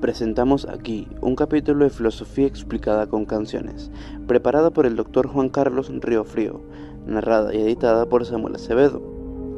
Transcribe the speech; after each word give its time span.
Presentamos 0.00 0.66
aquí 0.66 1.06
un 1.20 1.36
capítulo 1.36 1.84
de 1.84 1.90
filosofía 1.90 2.46
explicada 2.46 3.06
con 3.06 3.26
canciones, 3.26 3.90
preparada 4.26 4.70
por 4.70 4.86
el 4.86 4.96
doctor 4.96 5.28
Juan 5.28 5.50
Carlos 5.50 5.92
Río 5.92 6.24
Frío, 6.24 6.62
narrada 7.06 7.54
y 7.54 7.60
editada 7.60 8.06
por 8.06 8.24
Samuel 8.24 8.54
Acevedo. 8.54 9.02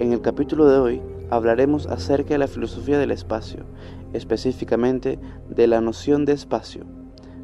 En 0.01 0.13
el 0.13 0.21
capítulo 0.21 0.69
de 0.69 0.81
hoy 0.81 1.01
hablaremos 1.31 1.87
acerca 1.87 2.31
de 2.31 2.38
la 2.38 2.49
filosofía 2.49 2.99
del 2.99 3.13
espacio, 3.13 3.67
específicamente 4.15 5.21
de 5.49 5.69
la 5.69 5.81
noción 5.81 6.24
de 6.24 6.33
espacio. 6.33 6.87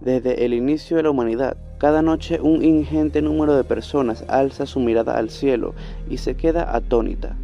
Desde 0.01 0.45
el 0.45 0.55
inicio 0.55 0.97
de 0.97 1.02
la 1.02 1.11
humanidad, 1.11 1.57
cada 1.79 2.02
noche 2.02 2.41
un 2.41 2.65
ingente 2.65 3.20
número 3.20 3.57
de 3.57 3.65
personas 3.65 4.24
alza 4.29 4.65
su 4.66 4.79
mirada 4.80 5.16
al 5.16 5.30
cielo 5.30 5.74
y 6.09 6.19
se 6.19 6.37
queda 6.37 6.74
atónita. 6.77 7.37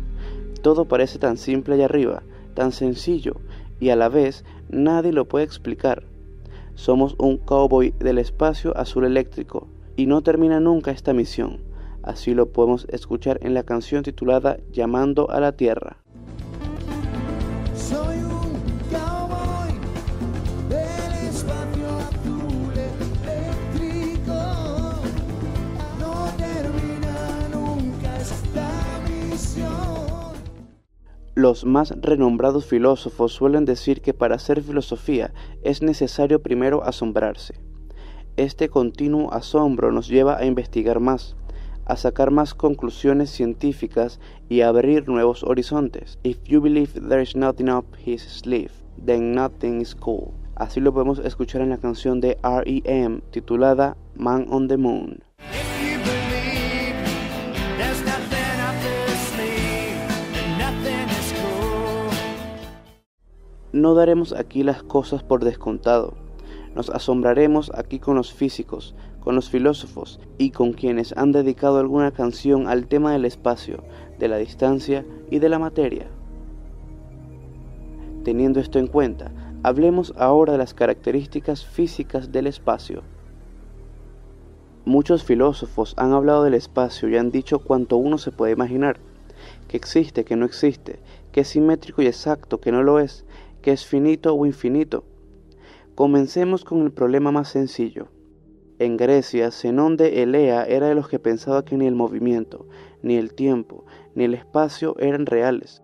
Todo 0.62 0.84
parece 0.84 1.18
tan 1.18 1.36
simple 1.36 1.74
allá 1.74 1.86
arriba, 1.86 2.22
tan 2.54 2.72
sencillo, 2.72 3.36
y 3.80 3.90
a 3.90 3.96
la 3.96 4.08
vez 4.08 4.44
nadie 4.68 5.12
lo 5.12 5.27
puede 5.27 5.44
explicar. 5.44 6.04
Somos 6.74 7.16
un 7.18 7.38
cowboy 7.38 7.92
del 7.98 8.18
espacio 8.18 8.77
azul 8.77 9.05
eléctrico, 9.05 9.68
y 9.96 10.06
no 10.06 10.22
termina 10.22 10.60
nunca 10.60 10.91
esta 10.91 11.12
misión. 11.12 11.58
Así 12.02 12.34
lo 12.34 12.52
podemos 12.52 12.86
escuchar 12.91 13.38
en 13.42 13.55
la 13.55 13.62
canción 13.64 14.02
titulada 14.02 14.58
Llamando 14.72 15.30
a 15.30 15.41
la 15.41 15.52
Tierra. 15.52 16.03
Los 31.45 31.67
más 31.67 31.92
renombrados 32.00 32.64
filósofos 32.64 33.34
suelen 33.34 33.67
decir 33.67 34.00
que 34.00 34.14
para 34.14 34.37
hacer 34.37 34.62
filosofía 34.62 35.34
es 35.62 35.83
necesario 35.83 36.41
primero 36.41 36.83
asombrarse. 36.83 37.61
Este 38.39 38.70
continuo 38.70 39.31
asombro 39.31 39.92
nos 39.92 40.09
lleva 40.09 40.39
a 40.39 40.47
investigar 40.47 41.00
más, 41.00 41.37
a 41.84 41.97
sacar 41.97 42.31
más 42.31 42.55
conclusiones 42.55 43.28
científicas 43.28 44.20
y 44.48 44.62
a 44.62 44.69
abrir 44.69 45.06
nuevos 45.06 45.45
horizontes. 45.45 46.19
If 46.22 46.39
you 46.45 46.62
believe 46.62 46.98
there 46.98 47.22
nothing 47.34 47.69
up 47.69 47.95
his 48.03 48.22
sleeve, 48.22 48.72
then 49.05 49.34
nothing 49.34 49.83
is 49.83 49.95
cool. 49.95 50.33
Así 50.56 50.81
lo 50.81 50.95
podemos 50.95 51.19
escuchar 51.19 51.61
en 51.61 51.69
la 51.69 51.77
canción 51.77 52.22
de 52.22 52.39
REM 52.42 53.20
titulada 53.33 53.98
Man 54.15 54.47
on 54.48 54.67
the 54.67 54.78
Moon. 54.78 55.22
No 63.75 63.94
daremos 63.94 64.33
aquí 64.33 64.62
las 64.62 64.84
cosas 64.84 65.25
por 65.25 65.42
descontado. 65.42 66.14
Nos 66.77 66.91
asombraremos 66.91 67.72
aquí 67.75 67.98
con 67.98 68.14
los 68.14 68.33
físicos, 68.33 68.94
con 69.19 69.34
los 69.34 69.50
filósofos 69.50 70.20
y 70.39 70.50
con 70.50 70.75
quienes 70.75 71.12
han 71.16 71.33
dedicado 71.33 71.81
alguna 71.81 72.12
canción 72.12 72.69
al 72.69 72.86
tema 72.86 73.11
del 73.11 73.25
espacio, 73.25 73.83
de 74.20 74.28
la 74.28 74.36
distancia 74.36 75.05
y 75.28 75.41
de 75.41 75.48
la 75.48 75.58
materia. 75.58 76.06
Teniendo 78.22 78.61
esto 78.61 78.78
en 78.78 78.86
cuenta, 78.86 79.33
hablemos 79.64 80.14
ahora 80.19 80.53
de 80.53 80.59
las 80.59 80.72
características 80.72 81.66
físicas 81.66 82.31
del 82.31 82.47
espacio. 82.47 83.03
Muchos 84.84 85.25
filósofos 85.25 85.94
han 85.97 86.12
hablado 86.12 86.44
del 86.44 86.54
espacio 86.54 87.09
y 87.09 87.16
han 87.16 87.32
dicho 87.32 87.59
cuanto 87.59 87.97
uno 87.97 88.19
se 88.19 88.31
puede 88.31 88.53
imaginar, 88.53 89.00
que 89.66 89.77
existe, 89.77 90.25
que 90.25 90.37
no 90.37 90.47
existe, 90.47 91.00
que 91.32 91.41
es 91.41 91.48
simétrico 91.48 92.03
y 92.03 92.06
exacto, 92.06 92.60
que 92.60 92.71
no 92.71 92.84
lo 92.84 93.00
es, 93.00 93.25
que 93.64 93.72
es 93.72 93.86
finito 93.86 94.34
o 94.34 94.44
infinito. 94.44 95.04
Comencemos 95.94 96.66
con 96.66 96.82
el 96.82 96.92
problema 96.92 97.32
más 97.32 97.48
sencillo. 97.48 98.08
En 98.78 98.98
Grecia, 98.98 99.50
Zenón 99.50 99.97
de 99.97 100.22
Elea 100.22 100.66
era 100.66 100.88
de 100.88 100.94
los 100.94 101.08
que 101.08 101.19
pensaba 101.19 101.64
que 101.64 101.78
ni 101.78 101.86
el 101.86 101.94
movimiento, 101.94 102.66
ni 103.00 103.16
el 103.16 103.32
tiempo, 103.32 103.86
ni 104.14 104.24
el 104.24 104.34
espacio 104.34 104.97
eran 104.98 105.24
reales. 105.24 105.82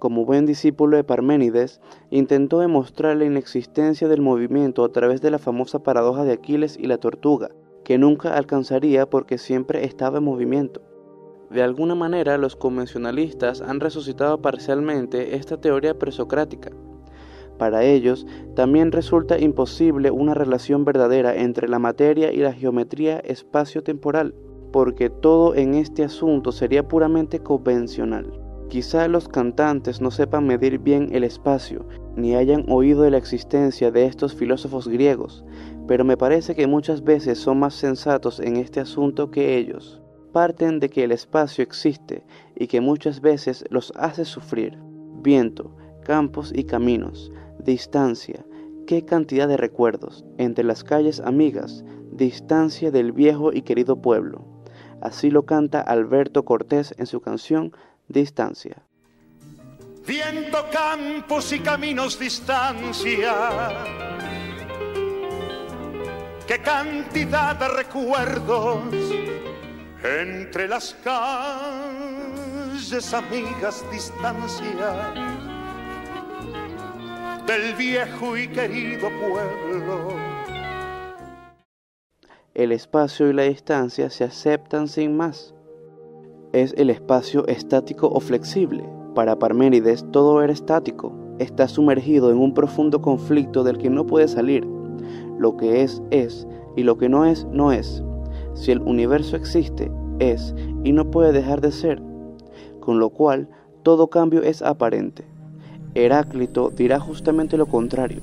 Como 0.00 0.24
buen 0.24 0.44
discípulo 0.44 0.96
de 0.96 1.04
Parménides, 1.04 1.80
intentó 2.10 2.58
demostrar 2.58 3.16
la 3.16 3.26
inexistencia 3.26 4.08
del 4.08 4.22
movimiento 4.22 4.82
a 4.82 4.90
través 4.90 5.20
de 5.20 5.30
la 5.30 5.38
famosa 5.38 5.84
paradoja 5.84 6.24
de 6.24 6.32
Aquiles 6.32 6.76
y 6.76 6.88
la 6.88 6.98
tortuga, 6.98 7.50
que 7.84 7.96
nunca 7.96 8.36
alcanzaría 8.36 9.08
porque 9.08 9.38
siempre 9.38 9.84
estaba 9.84 10.18
en 10.18 10.24
movimiento. 10.24 10.82
De 11.48 11.62
alguna 11.62 11.94
manera, 11.94 12.38
los 12.38 12.56
convencionalistas 12.56 13.60
han 13.60 13.78
resucitado 13.78 14.42
parcialmente 14.42 15.36
esta 15.36 15.60
teoría 15.60 15.96
presocrática, 15.96 16.72
para 17.60 17.84
ellos 17.84 18.26
también 18.56 18.90
resulta 18.90 19.38
imposible 19.38 20.10
una 20.10 20.32
relación 20.32 20.86
verdadera 20.86 21.36
entre 21.36 21.68
la 21.68 21.78
materia 21.78 22.32
y 22.32 22.38
la 22.38 22.54
geometría 22.54 23.18
espacio-temporal, 23.18 24.34
porque 24.72 25.10
todo 25.10 25.54
en 25.54 25.74
este 25.74 26.02
asunto 26.02 26.52
sería 26.52 26.88
puramente 26.88 27.40
convencional. 27.40 28.32
Quizá 28.70 29.08
los 29.08 29.28
cantantes 29.28 30.00
no 30.00 30.10
sepan 30.10 30.46
medir 30.46 30.78
bien 30.78 31.10
el 31.12 31.22
espacio, 31.22 31.84
ni 32.16 32.34
hayan 32.34 32.64
oído 32.66 33.02
de 33.02 33.10
la 33.10 33.18
existencia 33.18 33.90
de 33.90 34.06
estos 34.06 34.34
filósofos 34.34 34.88
griegos, 34.88 35.44
pero 35.86 36.02
me 36.02 36.16
parece 36.16 36.54
que 36.54 36.66
muchas 36.66 37.04
veces 37.04 37.36
son 37.36 37.58
más 37.58 37.74
sensatos 37.74 38.40
en 38.40 38.56
este 38.56 38.80
asunto 38.80 39.30
que 39.30 39.58
ellos. 39.58 40.00
Parten 40.32 40.80
de 40.80 40.88
que 40.88 41.04
el 41.04 41.12
espacio 41.12 41.62
existe 41.62 42.24
y 42.56 42.68
que 42.68 42.80
muchas 42.80 43.20
veces 43.20 43.66
los 43.68 43.92
hace 43.96 44.24
sufrir. 44.24 44.78
Viento, 45.22 45.76
campos 46.02 46.52
y 46.54 46.64
caminos, 46.64 47.30
distancia, 47.60 48.44
qué 48.86 49.04
cantidad 49.04 49.46
de 49.48 49.56
recuerdos, 49.56 50.24
entre 50.38 50.64
las 50.64 50.82
calles 50.84 51.20
amigas, 51.20 51.84
distancia 52.10 52.90
del 52.90 53.12
viejo 53.12 53.52
y 53.52 53.62
querido 53.62 54.02
pueblo. 54.02 54.44
Así 55.00 55.30
lo 55.30 55.46
canta 55.46 55.80
Alberto 55.80 56.44
Cortés 56.44 56.94
en 56.98 57.06
su 57.06 57.20
canción 57.20 57.72
Distancia. 58.08 58.82
Viendo 60.06 60.58
campos 60.72 61.52
y 61.52 61.60
caminos 61.60 62.18
distancia, 62.18 63.34
qué 66.46 66.58
cantidad 66.58 67.54
de 67.56 67.68
recuerdos 67.68 68.80
entre 70.02 70.66
las 70.66 70.94
calles 71.04 72.20
amigas 73.14 73.84
distancia 73.92 75.39
viejo 77.76 78.36
y 78.36 78.46
querido 78.48 79.08
pueblo. 79.18 80.14
El 82.54 82.72
espacio 82.72 83.28
y 83.28 83.32
la 83.32 83.42
distancia 83.42 84.10
se 84.10 84.24
aceptan 84.24 84.86
sin 84.86 85.16
más. 85.16 85.54
Es 86.52 86.74
el 86.76 86.90
espacio 86.90 87.46
estático 87.48 88.08
o 88.08 88.20
flexible. 88.20 88.84
Para 89.14 89.38
Parménides 89.38 90.04
todo 90.12 90.42
era 90.42 90.52
estático. 90.52 91.12
Está 91.38 91.66
sumergido 91.66 92.30
en 92.30 92.38
un 92.38 92.54
profundo 92.54 93.00
conflicto 93.00 93.64
del 93.64 93.78
que 93.78 93.90
no 93.90 94.06
puede 94.06 94.28
salir. 94.28 94.64
Lo 95.38 95.56
que 95.56 95.82
es, 95.82 96.02
es, 96.10 96.46
y 96.76 96.82
lo 96.82 96.98
que 96.98 97.08
no 97.08 97.24
es, 97.24 97.46
no 97.46 97.72
es. 97.72 98.02
Si 98.54 98.70
el 98.70 98.80
universo 98.82 99.36
existe, 99.36 99.90
es, 100.18 100.54
y 100.84 100.92
no 100.92 101.10
puede 101.10 101.32
dejar 101.32 101.60
de 101.60 101.72
ser. 101.72 102.02
Con 102.80 102.98
lo 102.98 103.10
cual, 103.10 103.48
todo 103.82 104.08
cambio 104.08 104.42
es 104.42 104.60
aparente. 104.62 105.24
Heráclito 105.94 106.70
dirá 106.70 107.00
justamente 107.00 107.56
lo 107.56 107.66
contrario. 107.66 108.20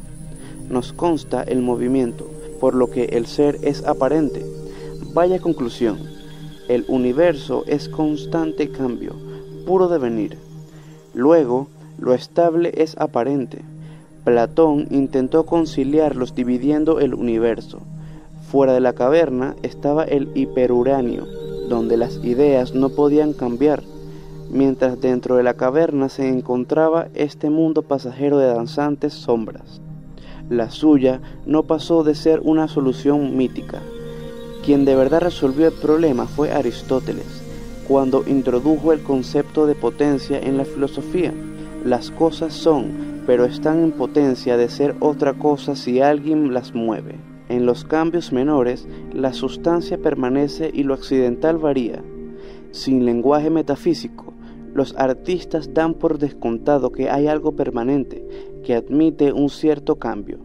Nos 0.69 0.93
consta 0.93 1.43
el 1.43 1.61
movimiento, 1.61 2.29
por 2.59 2.75
lo 2.75 2.89
que 2.89 3.05
el 3.05 3.25
ser 3.25 3.59
es 3.61 3.85
aparente. 3.85 4.45
Vaya 5.13 5.39
conclusión. 5.39 5.99
El 6.67 6.85
universo 6.87 7.63
es 7.67 7.89
constante 7.89 8.69
cambio, 8.69 9.13
puro 9.65 9.87
devenir. 9.87 10.37
Luego, 11.13 11.67
lo 11.97 12.13
estable 12.13 12.73
es 12.75 12.97
aparente. 12.97 13.59
Platón 14.23 14.87
intentó 14.91 15.45
conciliarlos 15.45 16.35
dividiendo 16.35 16.99
el 16.99 17.13
universo. 17.13 17.79
Fuera 18.51 18.73
de 18.73 18.81
la 18.81 18.93
caverna 18.93 19.55
estaba 19.63 20.03
el 20.03 20.29
hiperuráneo, 20.35 21.25
donde 21.69 21.97
las 21.97 22.17
ideas 22.23 22.73
no 22.73 22.89
podían 22.89 23.33
cambiar 23.33 23.83
mientras 24.49 24.99
dentro 24.99 25.35
de 25.35 25.43
la 25.43 25.55
caverna 25.55 26.09
se 26.09 26.27
encontraba 26.27 27.07
este 27.13 27.49
mundo 27.49 27.81
pasajero 27.81 28.37
de 28.37 28.47
danzantes 28.47 29.13
sombras. 29.13 29.81
La 30.49 30.69
suya 30.69 31.21
no 31.45 31.63
pasó 31.63 32.03
de 32.03 32.15
ser 32.15 32.39
una 32.43 32.67
solución 32.67 33.35
mítica. 33.35 33.81
Quien 34.63 34.85
de 34.85 34.95
verdad 34.95 35.21
resolvió 35.21 35.67
el 35.67 35.73
problema 35.73 36.25
fue 36.25 36.51
Aristóteles, 36.51 37.43
cuando 37.87 38.23
introdujo 38.27 38.93
el 38.93 39.01
concepto 39.01 39.65
de 39.65 39.75
potencia 39.75 40.39
en 40.39 40.57
la 40.57 40.65
filosofía. 40.65 41.33
Las 41.83 42.11
cosas 42.11 42.53
son, 42.53 43.23
pero 43.25 43.45
están 43.45 43.83
en 43.83 43.91
potencia 43.91 44.57
de 44.57 44.69
ser 44.69 44.95
otra 44.99 45.33
cosa 45.33 45.75
si 45.75 46.01
alguien 46.01 46.53
las 46.53 46.73
mueve. 46.73 47.15
En 47.49 47.65
los 47.65 47.85
cambios 47.85 48.33
menores, 48.33 48.87
la 49.13 49.33
sustancia 49.33 49.97
permanece 49.97 50.69
y 50.73 50.83
lo 50.83 50.93
accidental 50.93 51.57
varía. 51.57 52.03
Sin 52.71 53.05
lenguaje 53.05 53.49
metafísico, 53.49 54.33
los 54.77 54.93
artistas 54.95 55.73
dan 55.73 55.95
por 55.95 56.19
descontado 56.19 56.91
que 56.91 57.09
hay 57.09 57.25
algo 57.25 57.55
permanente, 57.55 58.23
que 58.63 58.75
admite 58.75 59.33
un 59.33 59.49
cierto 59.49 59.95
cambio. 59.95 60.37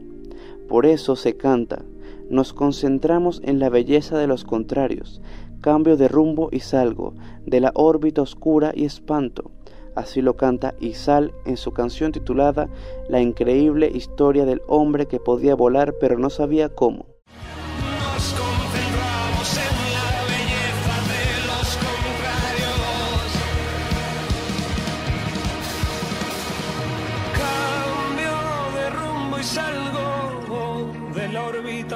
Por 0.70 0.86
eso 0.86 1.16
se 1.16 1.36
canta, 1.36 1.84
nos 2.30 2.54
concentramos 2.54 3.42
en 3.44 3.58
la 3.58 3.68
belleza 3.68 4.16
de 4.16 4.26
los 4.26 4.44
contrarios, 4.44 5.20
cambio 5.60 5.98
de 5.98 6.08
rumbo 6.08 6.48
y 6.50 6.60
salgo, 6.60 7.12
de 7.44 7.60
la 7.60 7.72
órbita 7.74 8.22
oscura 8.22 8.72
y 8.74 8.86
espanto. 8.86 9.50
Así 9.94 10.22
lo 10.22 10.34
canta 10.34 10.74
Isal 10.80 11.34
en 11.44 11.58
su 11.58 11.72
canción 11.72 12.10
titulada 12.10 12.70
La 13.10 13.20
increíble 13.20 13.92
historia 13.94 14.46
del 14.46 14.62
hombre 14.66 15.08
que 15.08 15.20
podía 15.20 15.54
volar 15.54 15.96
pero 16.00 16.16
no 16.18 16.30
sabía 16.30 16.70
cómo. 16.70 17.11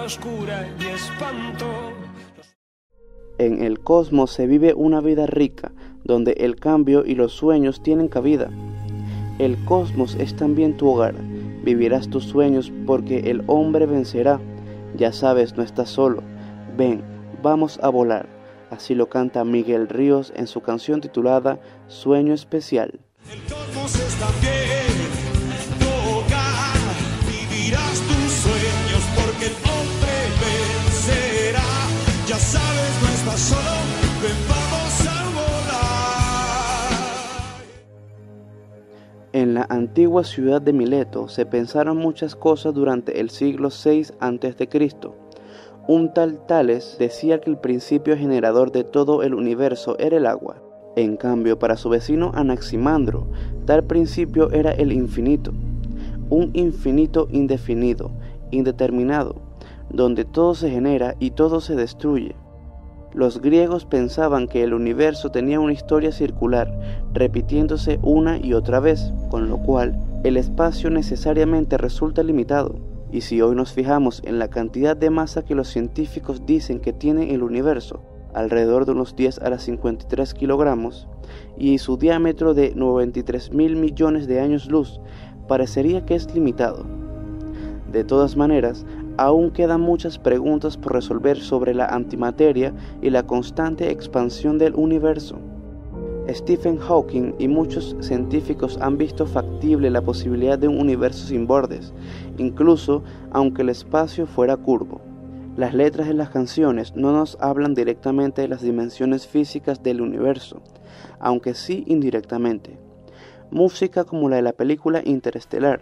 Oscura 0.06 0.68
y 0.80 0.86
espanto. 0.86 1.66
En 3.38 3.62
el 3.62 3.80
cosmos 3.80 4.30
se 4.30 4.46
vive 4.46 4.72
una 4.72 5.00
vida 5.00 5.26
rica, 5.26 5.72
donde 6.04 6.32
el 6.38 6.56
cambio 6.56 7.04
y 7.04 7.16
los 7.16 7.32
sueños 7.32 7.82
tienen 7.82 8.06
cabida. 8.06 8.48
El 9.40 9.56
cosmos 9.64 10.14
es 10.14 10.36
también 10.36 10.76
tu 10.76 10.88
hogar. 10.88 11.16
Vivirás 11.64 12.08
tus 12.08 12.24
sueños 12.24 12.72
porque 12.86 13.30
el 13.30 13.42
hombre 13.48 13.86
vencerá. 13.86 14.40
Ya 14.96 15.12
sabes, 15.12 15.56
no 15.56 15.64
estás 15.64 15.90
solo. 15.90 16.22
Ven, 16.76 17.02
vamos 17.42 17.80
a 17.82 17.88
volar. 17.88 18.28
Así 18.70 18.94
lo 18.94 19.08
canta 19.08 19.44
Miguel 19.44 19.88
Ríos 19.88 20.32
en 20.36 20.46
su 20.46 20.60
canción 20.60 21.00
titulada 21.00 21.58
Sueño 21.88 22.32
Especial. 22.32 23.00
El 23.28 23.40
cosmos 23.52 23.96
es 23.96 24.14
también 24.20 24.85
En 39.32 39.54
la 39.54 39.66
antigua 39.68 40.22
ciudad 40.22 40.62
de 40.62 40.72
Mileto 40.72 41.26
se 41.26 41.44
pensaron 41.44 41.96
muchas 41.96 42.36
cosas 42.36 42.72
durante 42.72 43.20
el 43.20 43.30
siglo 43.30 43.70
VI 43.70 44.06
a.C. 44.20 44.90
Un 45.88 46.14
tal 46.14 46.46
Tales 46.46 46.96
decía 47.00 47.40
que 47.40 47.50
el 47.50 47.58
principio 47.58 48.16
generador 48.16 48.70
de 48.70 48.84
todo 48.84 49.24
el 49.24 49.34
universo 49.34 49.98
era 49.98 50.16
el 50.16 50.26
agua. 50.26 50.62
En 50.94 51.16
cambio, 51.16 51.58
para 51.58 51.76
su 51.76 51.88
vecino 51.88 52.30
Anaximandro, 52.32 53.26
tal 53.64 53.84
principio 53.84 54.52
era 54.52 54.70
el 54.70 54.92
infinito, 54.92 55.52
un 56.30 56.50
infinito 56.54 57.26
indefinido, 57.30 58.12
indeterminado, 58.52 59.34
donde 59.90 60.24
todo 60.24 60.54
se 60.54 60.70
genera 60.70 61.16
y 61.18 61.32
todo 61.32 61.60
se 61.60 61.74
destruye. 61.74 62.36
Los 63.16 63.40
griegos 63.40 63.86
pensaban 63.86 64.46
que 64.46 64.62
el 64.62 64.74
universo 64.74 65.30
tenía 65.30 65.58
una 65.58 65.72
historia 65.72 66.12
circular, 66.12 66.70
repitiéndose 67.14 67.98
una 68.02 68.36
y 68.36 68.52
otra 68.52 68.78
vez, 68.78 69.10
con 69.30 69.48
lo 69.48 69.56
cual 69.56 69.98
el 70.22 70.36
espacio 70.36 70.90
necesariamente 70.90 71.78
resulta 71.78 72.22
limitado. 72.22 72.76
Y 73.10 73.22
si 73.22 73.40
hoy 73.40 73.56
nos 73.56 73.72
fijamos 73.72 74.20
en 74.26 74.38
la 74.38 74.48
cantidad 74.48 74.94
de 74.94 75.08
masa 75.08 75.46
que 75.46 75.54
los 75.54 75.68
científicos 75.68 76.44
dicen 76.44 76.78
que 76.78 76.92
tiene 76.92 77.32
el 77.32 77.42
universo, 77.42 78.02
alrededor 78.34 78.84
de 78.84 78.92
unos 78.92 79.16
10 79.16 79.38
a 79.38 79.48
las 79.48 79.62
53 79.62 80.34
kilogramos, 80.34 81.08
y 81.56 81.78
su 81.78 81.96
diámetro 81.96 82.52
de 82.52 82.74
93 82.74 83.50
mil 83.50 83.76
millones 83.76 84.26
de 84.26 84.40
años 84.40 84.66
luz, 84.66 85.00
parecería 85.48 86.04
que 86.04 86.16
es 86.16 86.34
limitado. 86.34 86.84
De 87.90 88.04
todas 88.04 88.36
maneras, 88.36 88.84
aún 89.16 89.50
quedan 89.50 89.80
muchas 89.80 90.18
preguntas 90.18 90.76
por 90.76 90.92
resolver 90.92 91.38
sobre 91.38 91.74
la 91.74 91.86
antimateria 91.86 92.72
y 93.02 93.10
la 93.10 93.24
constante 93.24 93.90
expansión 93.90 94.58
del 94.58 94.74
universo. 94.74 95.38
Stephen 96.28 96.78
Hawking 96.78 97.34
y 97.38 97.46
muchos 97.46 97.96
científicos 98.00 98.78
han 98.80 98.98
visto 98.98 99.26
factible 99.26 99.90
la 99.90 100.02
posibilidad 100.02 100.58
de 100.58 100.66
un 100.66 100.80
universo 100.80 101.26
sin 101.28 101.46
bordes, 101.46 101.92
incluso 102.36 103.04
aunque 103.30 103.62
el 103.62 103.68
espacio 103.68 104.26
fuera 104.26 104.56
curvo. 104.56 105.00
Las 105.56 105.72
letras 105.72 106.08
de 106.08 106.14
las 106.14 106.30
canciones 106.30 106.94
no 106.96 107.12
nos 107.12 107.38
hablan 107.40 107.74
directamente 107.74 108.42
de 108.42 108.48
las 108.48 108.60
dimensiones 108.60 109.26
físicas 109.26 109.82
del 109.82 110.00
universo, 110.00 110.60
aunque 111.20 111.54
sí 111.54 111.84
indirectamente. 111.86 112.76
Música 113.50 114.04
como 114.04 114.28
la 114.28 114.36
de 114.36 114.42
la 114.42 114.52
película 114.52 115.02
Interestelar 115.04 115.80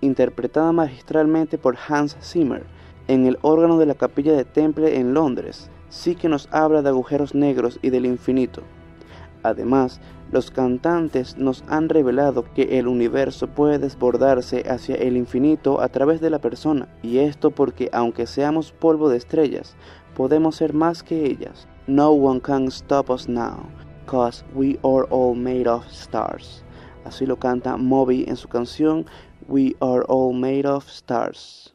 interpretada 0.00 0.72
magistralmente 0.72 1.58
por 1.58 1.76
Hans 1.88 2.16
Zimmer 2.22 2.64
en 3.08 3.26
el 3.26 3.38
órgano 3.42 3.78
de 3.78 3.86
la 3.86 3.94
capilla 3.94 4.32
de 4.32 4.44
Temple 4.44 4.98
en 4.98 5.14
Londres, 5.14 5.70
sí 5.88 6.14
que 6.14 6.28
nos 6.28 6.48
habla 6.52 6.82
de 6.82 6.88
agujeros 6.90 7.34
negros 7.34 7.78
y 7.82 7.90
del 7.90 8.06
infinito. 8.06 8.62
Además, 9.42 10.00
los 10.30 10.50
cantantes 10.50 11.36
nos 11.36 11.64
han 11.66 11.88
revelado 11.88 12.44
que 12.54 12.78
el 12.78 12.86
universo 12.86 13.48
puede 13.48 13.78
desbordarse 13.78 14.64
hacia 14.68 14.94
el 14.96 15.16
infinito 15.16 15.80
a 15.80 15.88
través 15.88 16.20
de 16.20 16.30
la 16.30 16.38
persona, 16.38 16.88
y 17.02 17.18
esto 17.18 17.50
porque 17.50 17.88
aunque 17.92 18.26
seamos 18.26 18.70
polvo 18.70 19.08
de 19.08 19.16
estrellas, 19.16 19.74
podemos 20.14 20.56
ser 20.56 20.74
más 20.74 21.02
que 21.02 21.24
ellas. 21.24 21.66
No 21.86 22.10
one 22.10 22.40
can 22.40 22.68
stop 22.68 23.10
us 23.10 23.28
now, 23.28 23.64
cause 24.06 24.44
we 24.54 24.78
are 24.84 25.06
all 25.10 25.34
made 25.34 25.68
of 25.68 25.84
stars. 25.88 26.62
Así 27.04 27.26
lo 27.26 27.36
canta 27.36 27.76
Moby 27.76 28.24
en 28.28 28.36
su 28.36 28.46
canción 28.46 29.06
We 29.50 29.74
are 29.80 30.04
all 30.08 30.32
made 30.32 30.64
of 30.64 30.88
stars. 30.88 31.74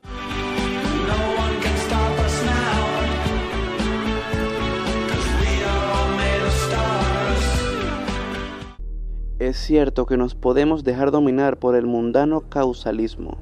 Es 9.40 9.58
cierto 9.58 10.06
que 10.06 10.16
nos 10.16 10.36
podemos 10.36 10.86
dejar 10.86 11.12
dominar 11.12 11.60
por 11.60 11.76
el 11.76 11.86
mundano 11.86 12.48
causalismo, 12.48 13.40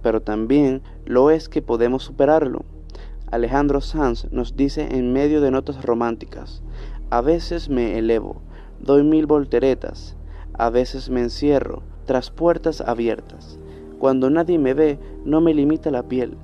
pero 0.00 0.22
también 0.22 0.82
lo 1.04 1.32
es 1.32 1.48
que 1.48 1.60
podemos 1.60 2.04
superarlo. 2.04 2.64
Alejandro 3.32 3.80
Sanz 3.80 4.30
nos 4.30 4.54
dice 4.54 4.96
en 4.96 5.12
medio 5.12 5.40
de 5.40 5.50
notas 5.50 5.84
románticas, 5.84 6.62
a 7.10 7.20
veces 7.20 7.68
me 7.68 7.98
elevo, 7.98 8.42
doy 8.78 9.02
mil 9.02 9.26
volteretas, 9.26 10.16
a 10.52 10.70
veces 10.70 11.10
me 11.10 11.22
encierro 11.22 11.82
tras 12.06 12.30
puertas 12.30 12.80
abiertas, 12.80 13.58
cuando 14.02 14.30
nadie 14.30 14.58
me 14.58 14.74
ve, 14.74 14.98
no 15.24 15.40
me 15.40 15.54
limita 15.54 15.92
la 15.92 16.08
piel. 16.08 16.36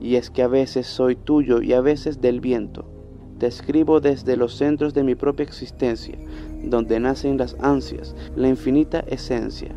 Y 0.00 0.16
es 0.16 0.30
que 0.30 0.42
a 0.42 0.48
veces 0.48 0.88
soy 0.88 1.14
tuyo 1.14 1.62
y 1.62 1.72
a 1.72 1.80
veces 1.80 2.20
del 2.20 2.40
viento. 2.40 2.90
Te 3.38 3.46
escribo 3.46 4.00
desde 4.00 4.36
los 4.36 4.56
centros 4.56 4.94
de 4.94 5.04
mi 5.04 5.14
propia 5.14 5.44
existencia, 5.44 6.18
donde 6.64 6.98
nacen 6.98 7.38
las 7.38 7.54
ansias, 7.60 8.16
la 8.34 8.48
infinita 8.48 8.98
esencia. 9.06 9.76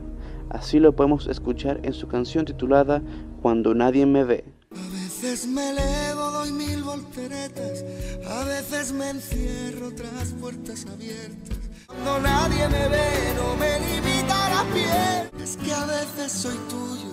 Así 0.50 0.80
lo 0.80 0.96
podemos 0.96 1.28
escuchar 1.28 1.80
en 1.84 1.94
su 1.94 2.08
canción 2.08 2.44
titulada 2.44 3.04
Cuando 3.44 3.76
nadie 3.76 4.08
me 4.08 4.24
ve. 4.24 4.44
A 4.76 4.92
veces 4.92 5.46
me 5.46 5.70
elevo, 5.70 6.32
doy 6.32 6.52
mil 6.54 6.82
volteretas, 6.82 7.86
a 8.28 8.46
veces 8.46 8.94
me 8.94 9.12
encierro 9.12 9.94
tras 9.94 10.34
puertas 10.42 10.88
abiertas. 10.88 11.61
Cuando 11.92 12.22
nadie 12.22 12.70
me 12.70 12.88
ve, 12.88 13.34
no 13.36 13.56
me 13.58 13.80
limita 13.80 14.50
la 14.50 14.64
piel. 14.74 15.44
Es 15.44 15.58
que 15.58 15.74
a 15.74 15.86
veces 15.86 16.32
soy 16.32 16.56
tuyo 16.70 17.12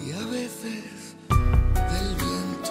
y 0.00 0.12
a 0.12 0.24
veces 0.30 1.16
del 1.74 2.14
viento. 2.14 2.70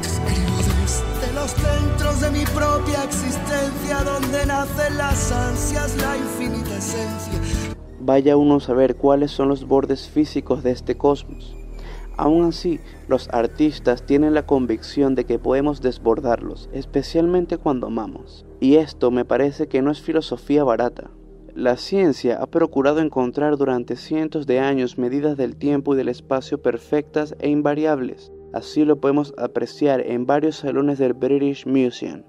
Escribo 0.00 0.56
desde 0.82 1.32
los 1.32 1.50
centros 1.52 2.20
de 2.20 2.30
mi 2.30 2.44
propia 2.46 3.04
existencia, 3.04 4.02
donde 4.04 4.46
nacen 4.46 4.98
las 4.98 5.30
ansias, 5.30 5.96
la 5.98 6.16
infinita 6.16 6.76
esencia. 6.76 7.74
Vaya 8.00 8.36
uno 8.36 8.56
a 8.56 8.60
saber 8.60 8.96
cuáles 8.96 9.30
son 9.30 9.48
los 9.48 9.66
bordes 9.66 10.08
físicos 10.08 10.64
de 10.64 10.72
este 10.72 10.96
cosmos. 10.96 11.54
Aún 12.16 12.44
así, 12.44 12.80
los 13.08 13.28
artistas 13.30 14.06
tienen 14.06 14.34
la 14.34 14.46
convicción 14.46 15.14
de 15.14 15.24
que 15.24 15.38
podemos 15.38 15.80
desbordarlos, 15.82 16.68
especialmente 16.72 17.58
cuando 17.58 17.86
amamos. 17.86 18.44
Y 18.64 18.76
esto 18.76 19.10
me 19.10 19.26
parece 19.26 19.68
que 19.68 19.82
no 19.82 19.90
es 19.90 20.00
filosofía 20.00 20.64
barata, 20.64 21.10
la 21.54 21.76
ciencia 21.76 22.38
ha 22.40 22.46
procurado 22.46 23.00
encontrar 23.00 23.58
durante 23.58 23.94
cientos 23.94 24.46
de 24.46 24.58
años 24.58 24.96
medidas 24.96 25.36
del 25.36 25.54
tiempo 25.56 25.92
y 25.92 25.98
del 25.98 26.08
espacio 26.08 26.62
perfectas 26.62 27.36
e 27.40 27.50
invariables. 27.50 28.32
Así 28.54 28.86
lo 28.86 28.96
podemos 28.96 29.34
apreciar 29.36 30.00
en 30.00 30.24
varios 30.24 30.56
salones 30.56 30.98
del 30.98 31.12
British 31.12 31.66
Museum. 31.66 32.22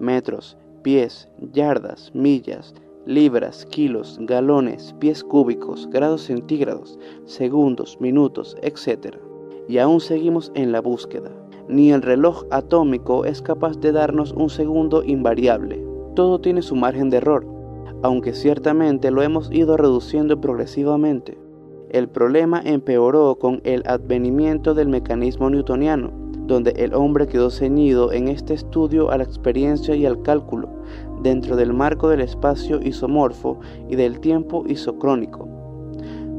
Metros, 0.00 0.56
pies, 0.82 1.28
yardas, 1.52 2.12
millas, 2.14 2.72
libras, 3.04 3.66
kilos, 3.66 4.16
galones, 4.22 4.94
pies 4.98 5.22
cúbicos, 5.22 5.86
grados 5.90 6.22
centígrados, 6.22 6.98
segundos, 7.26 8.00
minutos, 8.00 8.56
etc. 8.62 9.18
Y 9.68 9.76
aún 9.76 10.00
seguimos 10.00 10.50
en 10.54 10.72
la 10.72 10.80
búsqueda. 10.80 11.30
Ni 11.68 11.92
el 11.92 12.00
reloj 12.00 12.44
atómico 12.50 13.26
es 13.26 13.42
capaz 13.42 13.78
de 13.78 13.92
darnos 13.92 14.32
un 14.32 14.48
segundo 14.48 15.04
invariable. 15.04 15.84
Todo 16.14 16.40
tiene 16.40 16.62
su 16.62 16.74
margen 16.74 17.10
de 17.10 17.18
error, 17.18 17.46
aunque 18.02 18.32
ciertamente 18.32 19.10
lo 19.10 19.20
hemos 19.22 19.52
ido 19.52 19.76
reduciendo 19.76 20.40
progresivamente. 20.40 21.38
El 21.90 22.08
problema 22.08 22.62
empeoró 22.64 23.36
con 23.38 23.60
el 23.64 23.82
advenimiento 23.86 24.72
del 24.72 24.88
mecanismo 24.88 25.50
newtoniano, 25.50 26.10
donde 26.46 26.70
el 26.70 26.94
hombre 26.94 27.26
quedó 27.26 27.50
ceñido 27.50 28.12
en 28.12 28.28
este 28.28 28.54
estudio 28.54 29.10
a 29.10 29.18
la 29.18 29.24
experiencia 29.24 29.94
y 29.94 30.06
al 30.06 30.22
cálculo, 30.22 30.70
dentro 31.22 31.54
del 31.54 31.74
marco 31.74 32.08
del 32.08 32.22
espacio 32.22 32.80
isomorfo 32.80 33.58
y 33.90 33.96
del 33.96 34.20
tiempo 34.20 34.64
isocrónico. 34.66 35.57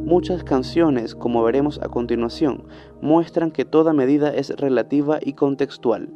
Muchas 0.06 0.44
canciones, 0.44 1.14
como 1.14 1.44
veremos 1.44 1.80
a 1.84 1.90
continuación, 1.90 2.64
muestran 3.02 3.52
que 3.52 3.66
toda 3.66 3.94
medida 3.94 4.34
es 4.34 4.50
relativa 4.50 5.20
y 5.22 5.34
contextual. 5.34 6.10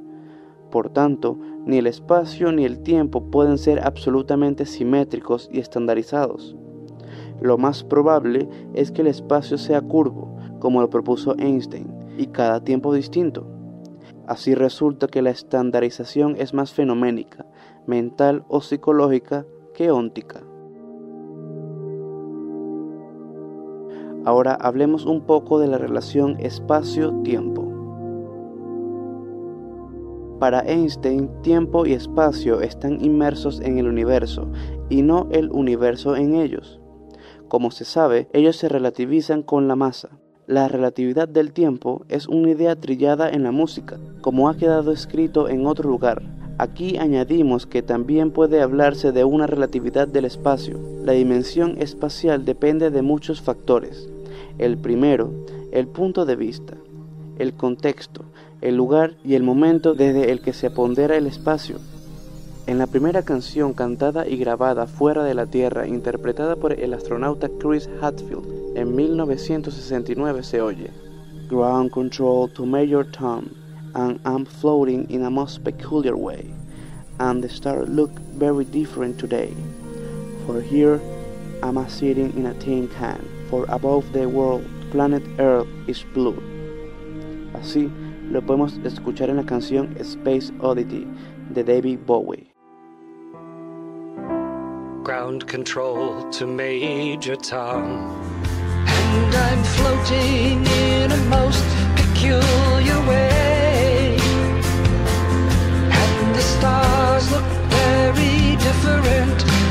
Por 0.72 0.90
tanto, 0.90 1.38
ni 1.66 1.78
el 1.78 1.86
espacio 1.86 2.52
ni 2.52 2.66
el 2.66 2.82
tiempo 2.82 3.30
pueden 3.30 3.58
ser 3.58 3.86
absolutamente 3.86 4.66
simétricos 4.66 5.48
y 5.52 5.60
estandarizados. 5.60 6.56
Lo 7.42 7.58
más 7.58 7.84
probable 7.84 8.50
es 8.74 8.92
que 8.92 9.02
el 9.02 9.08
espacio 9.08 9.58
sea 9.58 9.82
curvo, 9.82 10.36
como 10.60 10.82
lo 10.82 10.90
propuso 10.90 11.36
Einstein, 11.38 11.94
y 12.18 12.28
cada 12.28 12.64
tiempo 12.64 12.94
distinto. 12.94 13.46
Así 14.26 14.56
resulta 14.56 15.08
que 15.08 15.22
la 15.22 15.30
estandarización 15.30 16.36
es 16.40 16.54
más 16.54 16.72
fenoménica, 16.74 17.46
mental 17.86 18.46
o 18.48 18.62
psicológica 18.62 19.46
que 19.74 19.92
óntica. 19.92 20.42
Ahora 24.26 24.54
hablemos 24.54 25.06
un 25.06 25.22
poco 25.22 25.60
de 25.60 25.68
la 25.68 25.78
relación 25.78 26.38
espacio-tiempo. 26.40 27.74
Para 30.40 30.62
Einstein, 30.62 31.30
tiempo 31.42 31.86
y 31.86 31.94
espacio 31.94 32.62
están 32.62 33.04
inmersos 33.04 33.60
en 33.60 33.78
el 33.78 33.88
universo 33.88 34.50
y 34.90 35.02
no 35.02 35.28
el 35.32 35.52
universo 35.52 36.16
en 36.16 36.36
ellos. 36.36 36.80
Como 37.50 37.72
se 37.72 37.86
sabe, 37.86 38.30
ellos 38.34 38.56
se 38.56 38.70
relativizan 38.70 39.44
con 39.44 39.68
la 39.68 39.76
masa. 39.76 40.10
La 40.48 40.68
relatividad 40.68 41.28
del 41.28 41.52
tiempo 41.52 42.06
es 42.08 42.28
una 42.28 42.52
idea 42.52 42.76
trillada 42.78 43.30
en 43.30 43.44
la 43.44 43.52
música, 43.52 44.00
como 44.22 44.50
ha 44.50 44.56
quedado 44.56 44.92
escrito 44.92 45.50
en 45.50 45.66
otro 45.66 45.90
lugar. 45.90 46.22
Aquí 46.58 46.98
añadimos 46.98 47.66
que 47.66 47.82
también 47.82 48.32
puede 48.32 48.62
hablarse 48.62 49.12
de 49.12 49.24
una 49.24 49.48
relatividad 49.48 50.08
del 50.08 50.26
espacio. 50.26 50.80
La 51.04 51.14
dimensión 51.14 51.76
espacial 51.82 52.46
depende 52.46 52.92
de 52.92 53.02
muchos 53.02 53.42
factores, 53.42 54.13
el 54.58 54.78
primero, 54.78 55.32
el 55.72 55.88
punto 55.88 56.26
de 56.26 56.36
vista, 56.36 56.76
el 57.38 57.54
contexto, 57.54 58.26
el 58.62 58.76
lugar 58.76 59.16
y 59.24 59.36
el 59.36 59.44
momento 59.44 59.94
desde 59.94 60.32
el 60.32 60.42
que 60.42 60.54
se 60.54 60.70
pondera 60.70 61.18
el 61.18 61.28
espacio. 61.28 61.78
En 62.66 62.78
la 62.78 62.88
primera 62.88 63.24
canción 63.24 63.74
cantada 63.74 64.26
y 64.28 64.38
grabada 64.38 64.88
fuera 64.88 65.24
de 65.24 65.34
la 65.34 65.48
Tierra, 65.48 65.88
interpretada 65.88 66.56
por 66.56 66.80
el 66.80 66.94
astronauta 66.94 67.50
Chris 67.60 67.90
Hadfield 68.02 68.78
en 68.78 68.96
1969, 68.96 70.44
se 70.44 70.62
oye 70.62 70.92
Ground 71.50 71.92
Control 71.92 72.50
to 72.54 72.66
Major 72.66 73.06
Tom, 73.12 73.50
and 73.96 74.20
I'm 74.24 74.46
floating 74.46 75.10
in 75.10 75.26
a 75.26 75.30
most 75.30 75.64
peculiar 75.64 76.16
way, 76.16 76.46
and 77.20 77.44
the 77.44 77.50
stars 77.50 77.90
look 77.90 78.12
very 78.38 78.64
different 78.64 79.20
today, 79.20 79.54
for 80.46 80.62
here 80.62 81.02
I'm 81.62 81.78
a 81.78 81.90
sitting 81.90 82.34
in 82.38 82.46
a 82.46 82.54
tin 82.54 82.88
can 82.88 83.33
for 83.54 83.66
above 83.70 84.12
the 84.14 84.28
world, 84.28 84.66
planet 84.90 85.22
Earth 85.38 85.68
is 85.88 86.04
blue. 86.16 86.42
Así 87.54 87.92
lo 88.32 88.42
podemos 88.42 88.80
escuchar 88.84 89.30
en 89.30 89.38
la 89.38 89.46
canción 89.46 89.96
Space 90.00 90.52
Oddity 90.60 91.06
de 91.54 91.64
David 91.64 92.00
Bowie. 92.08 92.48
Ground 95.04 95.46
control 95.46 96.28
to 96.32 96.48
Major 96.48 97.36
Tom. 97.36 97.86
And 98.88 99.36
I'm 99.36 99.64
floating 99.76 100.66
in 100.66 101.12
a 101.12 101.22
most 101.30 101.64
peculiar 101.96 103.00
way. 103.08 104.18
And 106.02 106.36
the 106.36 106.42
stars 106.42 107.32
look 107.32 107.46
very 107.70 108.56
different 108.56 109.63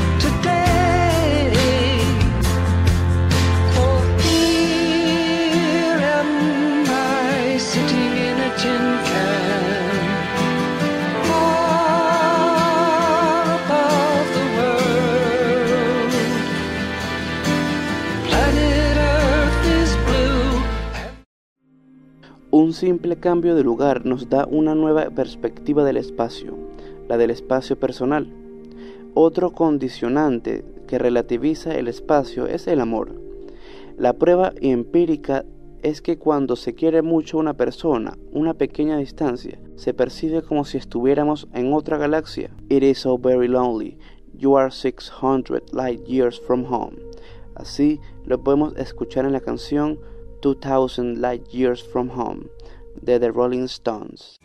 simple 22.83 23.15
cambio 23.15 23.55
de 23.55 23.63
lugar 23.63 24.05
nos 24.05 24.27
da 24.27 24.45
una 24.45 24.75
nueva 24.75 25.09
perspectiva 25.09 25.85
del 25.85 25.95
espacio, 25.95 26.53
la 27.07 27.15
del 27.15 27.31
espacio 27.31 27.79
personal. 27.79 28.27
Otro 29.13 29.51
condicionante 29.51 30.65
que 30.85 30.97
relativiza 30.97 31.73
el 31.75 31.87
espacio 31.87 32.45
es 32.45 32.67
el 32.67 32.81
amor. 32.81 33.15
La 33.97 34.11
prueba 34.11 34.51
empírica 34.59 35.45
es 35.81 36.01
que 36.01 36.17
cuando 36.17 36.57
se 36.57 36.75
quiere 36.75 37.01
mucho 37.01 37.37
una 37.37 37.53
persona, 37.53 38.17
una 38.33 38.53
pequeña 38.53 38.97
distancia, 38.97 39.57
se 39.77 39.93
percibe 39.93 40.41
como 40.41 40.65
si 40.65 40.77
estuviéramos 40.77 41.47
en 41.53 41.71
otra 41.71 41.97
galaxia. 41.97 42.53
It 42.67 42.83
is 42.83 42.97
so 42.97 43.17
very 43.17 43.47
lonely. 43.47 43.97
You 44.37 44.57
are 44.57 44.69
600 44.69 45.71
light 45.71 46.05
years 46.05 46.37
from 46.37 46.65
home. 46.65 46.97
Así 47.55 48.01
lo 48.25 48.43
podemos 48.43 48.75
escuchar 48.75 49.23
en 49.23 49.31
la 49.31 49.39
canción 49.39 49.99
2000 50.43 51.21
Light 51.21 51.47
Years 51.53 51.81
from 51.81 52.09
Home 52.09 52.47
de 53.01 53.17
The 53.17 53.31
Rolling 53.31 53.63
Stones. 53.63 54.37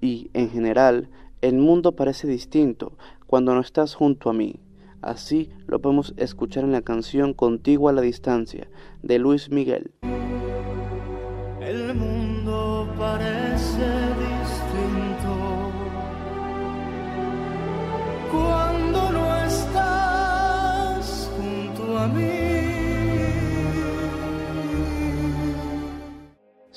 Y 0.00 0.30
en 0.32 0.50
general, 0.50 1.08
el 1.40 1.56
mundo 1.56 1.96
parece 1.96 2.28
distinto 2.28 2.92
cuando 3.26 3.54
no 3.54 3.60
estás 3.60 3.96
junto 3.96 4.30
a 4.30 4.32
mí. 4.32 4.60
Así 5.00 5.50
lo 5.66 5.80
podemos 5.80 6.14
escuchar 6.16 6.62
en 6.62 6.70
la 6.70 6.82
canción 6.82 7.34
Contigo 7.34 7.88
a 7.88 7.92
la 7.92 8.00
distancia 8.00 8.68
de 9.02 9.18
Luis 9.18 9.50
Miguel. 9.50 9.90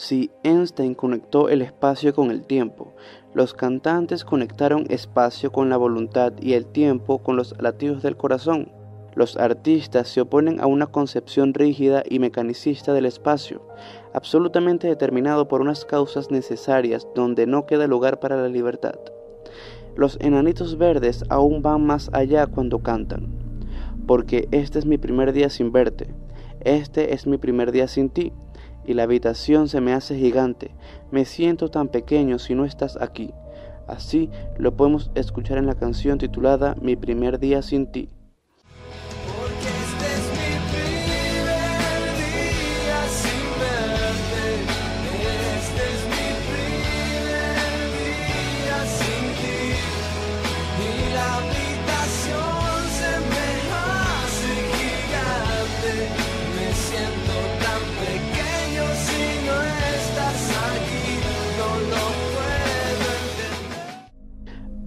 Si 0.06 0.30
Einstein 0.44 0.94
conectó 0.94 1.50
el 1.50 1.64
espacio 1.64 2.14
con 2.14 2.30
el 2.30 2.46
tiempo, 2.46 2.94
los 3.34 3.56
cantantes 3.56 4.24
conectaron 4.24 4.86
espacio 4.90 5.52
con 5.52 5.70
la 5.70 5.78
voluntad 5.78 6.34
y 6.40 6.54
el 6.54 6.68
tiempo 6.68 7.24
con 7.24 7.38
los 7.38 7.56
latidos 7.60 8.04
del 8.04 8.16
corazón. 8.16 8.72
Los 9.16 9.36
artistas 9.38 10.08
se 10.10 10.22
oponen 10.22 10.60
a 10.62 10.68
una 10.68 10.86
concepción 10.86 11.56
rígida 11.56 12.04
y 12.08 12.20
mecanicista 12.20 12.94
del 12.94 13.08
espacio, 13.08 13.68
absolutamente 14.14 14.88
determinado 14.88 15.48
por 15.48 15.62
unas 15.62 15.86
causas 15.86 16.30
necesarias 16.30 17.08
donde 17.16 17.48
no 17.48 17.66
queda 17.66 17.88
lugar 17.88 18.20
para 18.20 18.36
la 18.36 18.50
libertad. 18.50 19.00
Los 19.96 20.18
enanitos 20.22 20.78
verdes 20.78 21.24
aún 21.30 21.64
van 21.64 21.84
más 21.84 22.12
allá 22.14 22.46
cuando 22.46 22.80
cantan, 22.84 23.45
porque 24.06 24.48
este 24.52 24.80
es 24.80 24.86
mi 24.86 24.98
primer 24.98 25.34
día 25.34 25.50
sin 25.50 25.72
verte, 25.72 26.08
este 26.62 27.14
es 27.14 27.28
mi 27.28 27.38
primer 27.38 27.72
día 27.72 27.88
sin 27.88 28.10
ti, 28.10 28.34
y 28.86 28.94
la 28.94 29.04
habitación 29.04 29.68
se 29.68 29.82
me 29.82 29.94
hace 29.94 30.18
gigante, 30.18 30.72
me 31.12 31.26
siento 31.26 31.70
tan 31.70 31.88
pequeño 31.88 32.40
si 32.40 32.56
no 32.56 32.66
estás 32.66 32.98
aquí. 33.02 33.34
Así 33.88 34.30
lo 34.58 34.76
podemos 34.76 35.12
escuchar 35.16 35.58
en 35.58 35.68
la 35.68 35.76
canción 35.76 36.18
titulada 36.18 36.76
Mi 36.82 36.96
primer 36.96 37.40
día 37.40 37.62
sin 37.62 37.92
ti. 37.92 38.10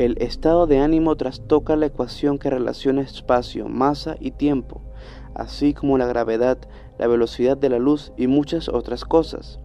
El 0.08 0.16
estado 0.22 0.66
de 0.66 0.78
ánimo 0.78 1.16
trastoca 1.16 1.76
la 1.76 1.84
ecuación 1.84 2.38
que 2.38 2.48
relaciona 2.48 3.02
espacio, 3.02 3.68
masa 3.68 4.16
y 4.18 4.30
tiempo, 4.30 4.80
así 5.34 5.74
como 5.74 5.98
la 5.98 6.06
gravedad, 6.06 6.56
la 6.98 7.06
velocidad 7.08 7.58
de 7.58 7.68
la 7.68 7.78
luz 7.78 8.14
y 8.16 8.26
muchas 8.26 8.70
otras 8.70 9.04
cosas. 9.04 9.60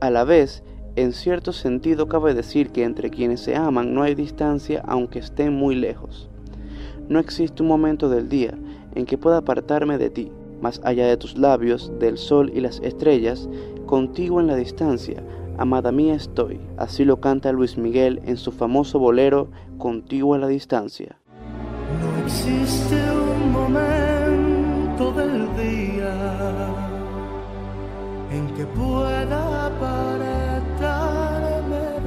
A 0.00 0.10
la 0.10 0.24
vez, 0.24 0.64
en 0.96 1.12
cierto 1.12 1.52
sentido 1.52 2.08
cabe 2.08 2.34
decir 2.34 2.72
que 2.72 2.82
entre 2.82 3.10
quienes 3.10 3.42
se 3.42 3.54
aman 3.54 3.94
no 3.94 4.02
hay 4.02 4.16
distancia 4.16 4.82
aunque 4.88 5.20
estén 5.20 5.54
muy 5.54 5.76
lejos. 5.76 6.28
No 7.08 7.20
existe 7.20 7.62
un 7.62 7.68
momento 7.68 8.08
del 8.08 8.28
día 8.28 8.58
en 8.96 9.06
que 9.06 9.18
pueda 9.18 9.36
apartarme 9.36 9.98
de 9.98 10.10
ti, 10.10 10.32
más 10.60 10.80
allá 10.82 11.06
de 11.06 11.16
tus 11.16 11.38
labios, 11.38 11.92
del 12.00 12.18
sol 12.18 12.50
y 12.52 12.58
las 12.58 12.80
estrellas, 12.80 13.48
contigo 13.86 14.40
en 14.40 14.48
la 14.48 14.56
distancia, 14.56 15.22
amada 15.58 15.92
mía 15.92 16.14
estoy. 16.14 16.60
Así 16.76 17.04
lo 17.04 17.20
canta 17.20 17.52
Luis 17.52 17.76
Miguel 17.78 18.20
en 18.24 18.36
su 18.36 18.52
famoso 18.52 18.98
bolero 18.98 19.50
Contigo 19.78 20.34
a 20.34 20.38
la 20.38 20.46
distancia. 20.48 21.18
No 22.00 22.24
existe 22.24 22.96
un 23.10 23.52
momento 23.52 25.12
del 25.12 25.48
día 25.56 26.14
en 28.30 28.46
que 28.54 28.64
pueda 28.66 29.66
apartarme 29.66 30.96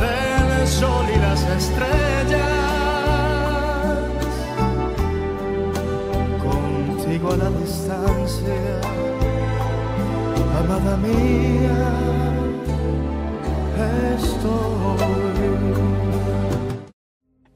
del 0.00 0.66
sol 0.66 1.06
y 1.14 1.18
las 1.18 1.42
estrellas, 1.48 2.57
la 7.36 7.50
distancia 7.50 8.80
amada 10.58 10.96
mía, 10.96 11.88
estoy. 14.16 14.68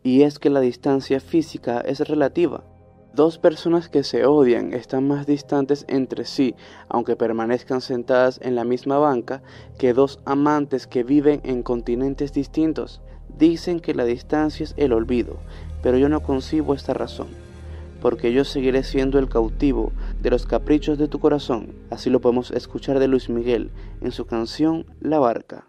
Y 0.02 0.22
es 0.22 0.38
que 0.38 0.50
la 0.50 0.60
distancia 0.60 1.20
física 1.20 1.80
es 1.80 2.00
relativa. 2.00 2.64
Dos 3.14 3.38
personas 3.38 3.88
que 3.88 4.04
se 4.04 4.24
odian 4.24 4.72
están 4.72 5.06
más 5.06 5.26
distantes 5.26 5.84
entre 5.88 6.24
sí, 6.24 6.54
aunque 6.88 7.14
permanezcan 7.14 7.80
sentadas 7.80 8.40
en 8.42 8.54
la 8.54 8.64
misma 8.64 8.98
banca, 8.98 9.42
que 9.78 9.92
dos 9.92 10.18
amantes 10.24 10.86
que 10.86 11.04
viven 11.04 11.40
en 11.44 11.62
continentes 11.62 12.32
distintos. 12.32 13.02
Dicen 13.36 13.80
que 13.80 13.94
la 13.94 14.04
distancia 14.04 14.64
es 14.64 14.74
el 14.76 14.92
olvido, 14.92 15.36
pero 15.82 15.98
yo 15.98 16.08
no 16.08 16.20
concibo 16.20 16.74
esta 16.74 16.94
razón, 16.94 17.28
porque 18.02 18.32
yo 18.32 18.44
seguiré 18.44 18.82
siendo 18.82 19.20
el 19.20 19.28
cautivo 19.28 19.92
de 20.20 20.30
los 20.30 20.44
caprichos 20.44 20.98
de 20.98 21.06
tu 21.06 21.20
corazón. 21.20 21.68
Así 21.88 22.10
lo 22.10 22.20
podemos 22.20 22.50
escuchar 22.50 22.98
de 22.98 23.06
Luis 23.06 23.28
Miguel 23.28 23.70
en 24.00 24.10
su 24.10 24.26
canción 24.26 24.84
La 25.00 25.20
Barca. 25.20 25.66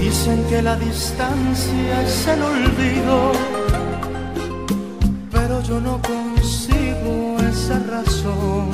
Dicen 0.00 0.42
que 0.48 0.62
la 0.62 0.76
distancia 0.76 2.02
es 2.02 2.26
el 2.26 2.42
olvido, 2.42 3.32
pero 5.30 5.62
yo 5.62 5.78
no 5.80 6.00
consigo 6.00 7.36
esa 7.50 7.78
razón, 7.80 8.70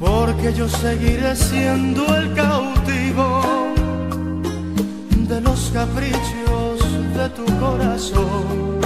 porque 0.00 0.52
yo 0.52 0.68
seguiré 0.68 1.36
siendo 1.36 2.04
el 2.16 2.34
cautivo 2.34 3.40
de 5.28 5.40
los 5.40 5.70
caprichos 5.72 6.87
de 7.18 7.28
tu 7.30 7.44
corazón. 7.58 8.78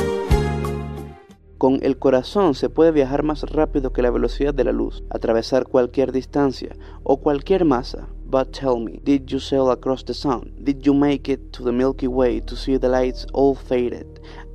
Con 1.58 1.78
el 1.82 1.98
corazón 1.98 2.54
se 2.54 2.70
puede 2.70 2.90
viajar 2.90 3.22
más 3.22 3.42
rápido 3.42 3.92
que 3.92 4.02
la 4.02 4.10
velocidad 4.10 4.54
de 4.54 4.64
la 4.64 4.72
luz, 4.72 5.04
atravesar 5.10 5.66
cualquier 5.66 6.10
distancia 6.10 6.74
o 7.04 7.18
cualquier 7.18 7.64
masa. 7.64 8.08
But 8.24 8.52
tell 8.52 8.80
me, 8.80 8.98
did 9.04 9.26
you 9.26 9.38
sail 9.38 9.70
across 9.70 10.04
the 10.04 10.14
sun? 10.14 10.54
Did 10.64 10.82
you 10.82 10.94
make 10.94 11.30
it 11.30 11.52
to 11.52 11.62
the 11.62 11.72
Milky 11.72 12.06
Way 12.06 12.40
to 12.40 12.56
see 12.56 12.78
the 12.78 12.88
lights 12.88 13.26
all 13.34 13.54
faded? 13.54 14.06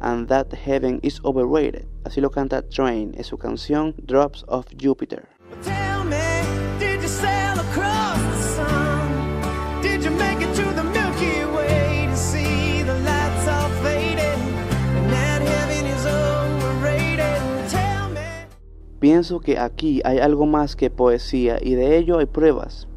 And 0.01 0.27
that 0.29 0.51
heaven 0.51 0.99
is 1.03 1.21
overrated. 1.23 1.85
Así 2.03 2.19
lo 2.19 2.31
canta 2.31 2.67
Train 2.67 3.13
en 3.15 3.23
su 3.23 3.37
canción 3.37 3.93
Drops 4.03 4.43
of 4.47 4.65
Jupiter. 4.81 5.29
Tell 5.61 6.03
me, 6.03 6.17
did 6.79 7.01
you 7.01 7.07
sail 7.07 7.59
across 7.59 8.26
Pienso 18.99 19.41
que 19.41 19.59
aquí 19.59 20.01
hay 20.05 20.17
algo 20.17 20.47
más 20.47 20.75
que 20.75 20.89
poesía 20.89 21.59
y 21.61 21.75
de 21.75 21.97
ello 21.97 22.17
hay 22.17 22.25
pruebas. 22.25 22.87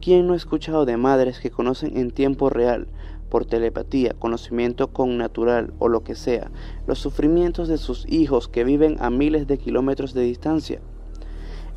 ¿Quién 0.00 0.26
no 0.26 0.32
ha 0.32 0.36
escuchado 0.36 0.86
de 0.86 0.96
madres 0.96 1.38
que 1.38 1.50
conocen 1.50 1.98
en 1.98 2.12
tiempo 2.12 2.48
real, 2.48 2.86
por 3.28 3.44
telepatía, 3.44 4.14
conocimiento 4.18 4.88
connatural 4.88 5.74
o 5.78 5.88
lo 5.88 6.02
que 6.02 6.14
sea, 6.14 6.50
los 6.86 6.98
sufrimientos 6.98 7.68
de 7.68 7.76
sus 7.76 8.10
hijos 8.10 8.48
que 8.48 8.64
viven 8.64 8.96
a 9.00 9.10
miles 9.10 9.46
de 9.46 9.58
kilómetros 9.58 10.14
de 10.14 10.22
distancia? 10.22 10.80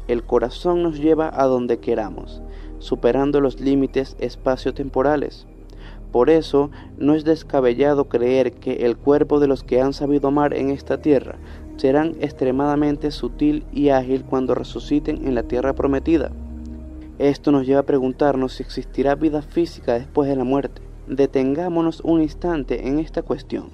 El 0.07 0.23
corazón 0.23 0.81
nos 0.81 0.97
lleva 0.97 1.29
a 1.33 1.45
donde 1.45 1.79
queramos, 1.79 2.41
superando 2.79 3.41
los 3.41 3.59
límites 3.59 4.15
espaciotemporales. 4.17 5.45
Por 6.13 6.29
eso 6.29 6.71
no 6.97 7.15
es 7.15 7.25
descabellado 7.25 8.07
creer 8.07 8.53
que 8.53 8.85
el 8.85 8.95
cuerpo 8.95 9.41
de 9.41 9.47
los 9.47 9.63
que 9.63 9.81
han 9.81 9.91
sabido 9.91 10.29
amar 10.29 10.53
en 10.53 10.69
esta 10.69 11.01
tierra 11.01 11.37
serán 11.77 12.15
extremadamente 12.19 13.11
sutil 13.11 13.65
y 13.71 13.89
ágil 13.89 14.23
cuando 14.23 14.55
resuciten 14.55 15.27
en 15.27 15.35
la 15.35 15.43
tierra 15.43 15.73
prometida. 15.73 16.31
Esto 17.19 17.51
nos 17.51 17.65
lleva 17.67 17.81
a 17.81 17.85
preguntarnos 17.85 18.53
si 18.53 18.63
existirá 18.63 19.15
vida 19.15 19.41
física 19.41 19.93
después 19.93 20.27
de 20.29 20.35
la 20.35 20.43
muerte. 20.43 20.81
Detengámonos 21.07 22.01
un 22.01 22.21
instante 22.21 22.87
en 22.87 22.99
esta 22.99 23.21
cuestión. 23.21 23.69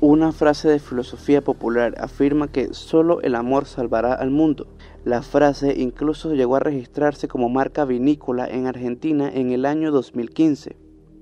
Una 0.00 0.30
frase 0.32 0.68
de 0.68 0.78
filosofía 0.78 1.40
popular 1.40 1.94
afirma 1.98 2.48
que 2.48 2.74
solo 2.74 3.22
el 3.22 3.34
amor 3.34 3.64
salvará 3.64 4.12
al 4.12 4.30
mundo. 4.30 4.66
La 5.04 5.22
frase 5.22 5.74
incluso 5.78 6.34
llegó 6.34 6.56
a 6.56 6.60
registrarse 6.60 7.28
como 7.28 7.48
marca 7.48 7.86
vinícola 7.86 8.46
en 8.46 8.66
Argentina 8.66 9.30
en 9.32 9.52
el 9.52 9.64
año 9.64 9.90
2015. 9.92 10.76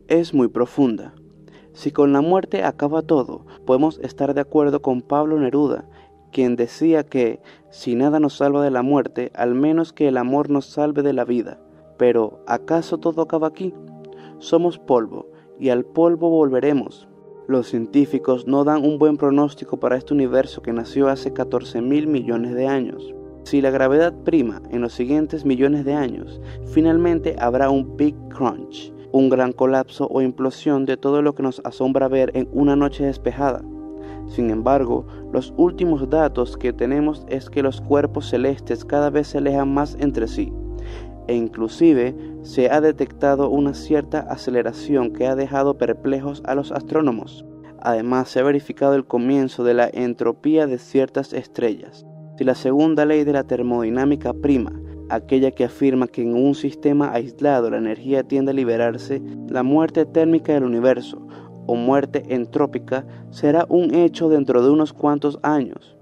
Es 0.09 0.35
muy 0.35 0.49
profunda. 0.49 1.15
Si 1.73 1.93
con 1.93 2.13
la 2.13 2.21
muerte 2.21 2.65
acaba 2.65 3.03
todo, 3.03 3.47
podemos 3.65 3.99
estar 3.99 4.35
de 4.35 4.41
acuerdo 4.41 4.83
con 4.83 5.03
Pablo 5.03 5.39
Neruda, 5.39 5.85
quien 6.35 6.57
decía 6.57 7.05
que 7.05 7.41
si 7.71 7.95
nada 7.95 8.19
nos 8.19 8.39
salva 8.39 8.63
de 8.65 8.73
la 8.73 8.83
muerte, 8.83 9.31
al 9.35 9.55
menos 9.55 9.93
que 9.93 10.09
el 10.09 10.17
amor 10.17 10.51
nos 10.51 10.67
salve 10.67 11.03
de 11.03 11.13
la 11.13 11.25
vida. 11.25 11.61
Pero 11.97 12.41
¿acaso 12.49 12.99
todo 12.99 13.23
acaba 13.23 13.47
aquí? 13.47 13.73
Somos 14.41 14.81
polvo, 14.81 15.29
y 15.61 15.69
al 15.69 15.85
polvo 15.85 16.29
volveremos. 16.31 17.09
Los 17.47 17.69
científicos 17.69 18.49
no 18.49 18.65
dan 18.65 18.85
un 18.85 18.99
buen 18.99 19.17
pronóstico 19.17 19.79
para 19.79 19.97
este 19.97 20.13
universo 20.13 20.61
que 20.61 20.73
nació 20.73 21.09
hace 21.09 21.33
14 21.33 21.81
mil 21.81 22.09
millones 22.09 22.55
de 22.55 22.67
años. 22.67 23.15
Si 23.45 23.61
la 23.61 23.71
gravedad 23.71 24.13
prima 24.25 24.61
en 24.71 24.81
los 24.81 24.93
siguientes 24.93 25.45
millones 25.45 25.85
de 25.85 25.95
años, 25.95 26.41
finalmente 26.67 27.37
habrá 27.39 27.71
un 27.71 27.97
Big 27.97 28.17
Crunch, 28.29 28.93
un 29.13 29.29
gran 29.29 29.53
colapso 29.53 30.09
o 30.11 30.21
implosión 30.21 30.85
de 30.85 30.97
todo 30.97 31.23
lo 31.23 31.37
que 31.37 31.45
nos 31.45 31.61
asombra 31.65 32.09
ver 32.09 32.33
en 32.35 32.49
una 32.53 32.75
noche 32.75 33.05
despejada. 33.05 33.63
Sin 34.27 34.51
embargo, 34.51 35.07
los 35.33 35.53
últimos 35.57 36.09
datos 36.09 36.57
que 36.57 36.73
tenemos 36.73 37.25
es 37.29 37.51
que 37.51 37.63
los 37.63 37.81
cuerpos 37.81 38.31
celestes 38.31 38.85
cada 38.85 39.11
vez 39.11 39.29
se 39.29 39.39
alejan 39.39 39.73
más 39.73 39.97
entre 40.01 40.27
sí, 40.29 40.53
e 41.27 41.35
inclusive 41.35 42.15
se 42.43 42.71
ha 42.71 42.81
detectado 42.81 43.49
una 43.49 43.75
cierta 43.75 44.21
aceleración 44.21 45.13
que 45.13 45.27
ha 45.27 45.35
dejado 45.35 45.79
perplejos 45.79 46.43
a 46.47 46.55
los 46.55 46.73
astrónomos. 46.73 47.45
Además, 47.81 48.29
se 48.31 48.41
ha 48.41 48.43
verificado 48.43 48.95
el 48.95 49.07
comienzo 49.07 49.63
de 49.65 49.75
la 49.75 49.91
entropía 49.93 50.67
de 50.67 50.79
ciertas 50.79 51.33
estrellas. 51.33 52.07
Si 52.39 52.45
la 52.45 52.55
segunda 52.55 53.05
ley 53.05 53.25
de 53.25 53.33
la 53.33 53.45
termodinámica 53.45 54.33
prima, 54.33 54.73
aquella 55.11 55.51
que 55.51 55.65
afirma 55.65 56.09
que 56.09 56.23
en 56.23 56.35
un 56.35 56.55
sistema 56.55 57.13
aislado 57.13 57.71
la 57.71 57.79
energía 57.79 58.23
tiende 58.25 58.53
a 58.53 58.55
liberarse, 58.55 59.23
la 59.49 59.63
muerte 59.63 60.07
térmica 60.07 60.55
del 60.55 60.65
universo, 60.65 61.27
o 61.67 61.75
muerte 61.75 62.25
entrópica, 62.29 63.07
será 63.31 63.67
un 63.69 63.95
hecho 63.95 64.29
dentro 64.29 64.63
de 64.63 64.71
unos 64.71 64.93
cuantos 64.93 65.39
años. 65.43 65.97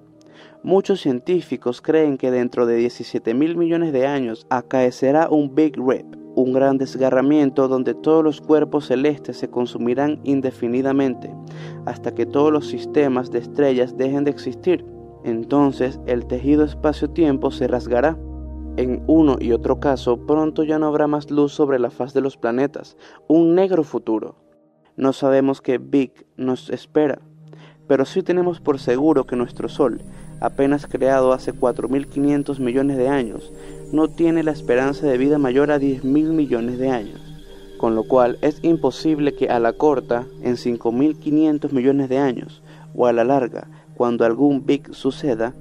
Muchos 0.65 1.01
científicos 1.01 1.83
creen 1.83 2.17
que 2.17 2.31
dentro 2.31 2.67
de 2.67 2.77
17 2.77 3.35
mil 3.35 3.57
millones 3.57 3.93
de 3.93 4.07
años 4.07 4.47
acaecerá 4.49 5.29
un 5.29 5.57
Big 5.57 5.77
Rip, 5.77 6.07
un 6.37 6.53
gran 6.53 6.79
desgarramiento 6.79 7.67
donde 7.67 7.95
todos 7.95 8.23
los 8.23 8.41
cuerpos 8.41 8.87
celestes 8.87 9.37
se 9.39 9.51
consumirán 9.51 10.21
indefinidamente, 10.25 11.35
hasta 11.85 12.15
que 12.15 12.27
todos 12.27 12.53
los 12.53 12.69
sistemas 12.69 13.31
de 13.31 13.41
estrellas 13.41 13.97
dejen 13.97 14.25
de 14.25 14.31
existir. 14.31 14.85
Entonces 15.25 16.01
el 16.07 16.27
tejido 16.27 16.65
espacio-tiempo 16.65 17.51
se 17.51 17.67
rasgará. 17.67 18.17
En 18.77 19.03
uno 19.07 19.37
y 19.41 19.53
otro 19.53 19.81
caso, 19.81 20.27
pronto 20.27 20.63
ya 20.63 20.79
no 20.79 20.87
habrá 20.87 21.07
más 21.07 21.31
luz 21.31 21.53
sobre 21.53 21.79
la 21.79 21.91
faz 21.91 22.15
de 22.15 22.23
los 22.23 22.37
planetas, 22.37 22.97
un 23.29 23.55
negro 23.55 23.83
futuro. 23.83 24.42
No 24.97 25.13
sabemos 25.13 25.61
qué 25.61 25.79
Big 25.79 26.27
nos 26.37 26.69
espera, 26.69 27.21
pero 27.89 28.05
sí 28.05 28.23
tenemos 28.23 28.61
por 28.61 28.79
seguro 28.79 29.25
que 29.25 29.37
nuestro 29.37 29.69
Sol, 29.69 30.03
apenas 30.41 30.87
creado 30.87 31.33
hace 31.33 31.55
4.500 31.55 32.59
millones 32.59 32.97
de 32.99 33.09
años, 33.09 33.53
no 33.93 34.09
tiene 34.09 34.43
la 34.43 34.51
esperanza 34.51 35.07
de 35.07 35.17
vida 35.17 35.39
mayor 35.39 35.71
a 35.71 35.79
10.000 35.79 36.03
millones 36.33 36.79
de 36.79 36.91
años, 36.91 37.21
con 37.79 37.95
lo 37.95 38.05
cual 38.05 38.39
es 38.43 38.59
imposible 38.63 39.35
que 39.35 39.49
a 39.49 39.59
la 39.61 39.73
corta, 39.73 40.27
en 40.43 40.57
5.500 40.57 41.73
millones 41.73 42.09
de 42.09 42.19
años, 42.19 42.63
o 42.95 43.07
a 43.07 43.13
la 43.13 43.25
larga, 43.25 43.69
cuando 43.95 44.25
algún 44.25 44.67
Big 44.67 44.95
suceda, 44.95 45.55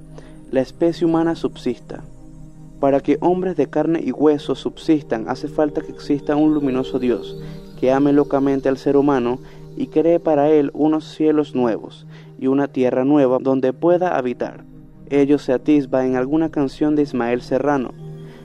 la 0.50 0.60
especie 0.60 1.06
humana 1.06 1.36
subsista. 1.36 2.04
Para 2.80 3.00
que 3.00 3.16
hombres 3.20 3.56
de 3.56 3.68
carne 3.68 4.02
y 4.04 4.10
hueso 4.10 4.54
subsistan 4.54 5.28
hace 5.28 5.48
falta 5.48 5.80
que 5.80 5.92
exista 5.92 6.36
un 6.36 6.52
luminoso 6.52 6.98
Dios, 6.98 7.40
que 7.82 7.90
ame 7.90 8.12
locamente 8.12 8.68
al 8.68 8.78
ser 8.78 8.96
humano 8.96 9.40
y 9.76 9.88
cree 9.88 10.20
para 10.20 10.48
él 10.48 10.70
unos 10.72 11.16
cielos 11.16 11.56
nuevos 11.56 12.06
y 12.38 12.46
una 12.46 12.68
tierra 12.68 13.04
nueva 13.04 13.38
donde 13.40 13.72
pueda 13.72 14.16
habitar. 14.16 14.62
Ello 15.10 15.36
se 15.40 15.52
atisba 15.52 16.06
en 16.06 16.14
alguna 16.14 16.48
canción 16.48 16.94
de 16.94 17.02
Ismael 17.02 17.42
Serrano. 17.42 17.90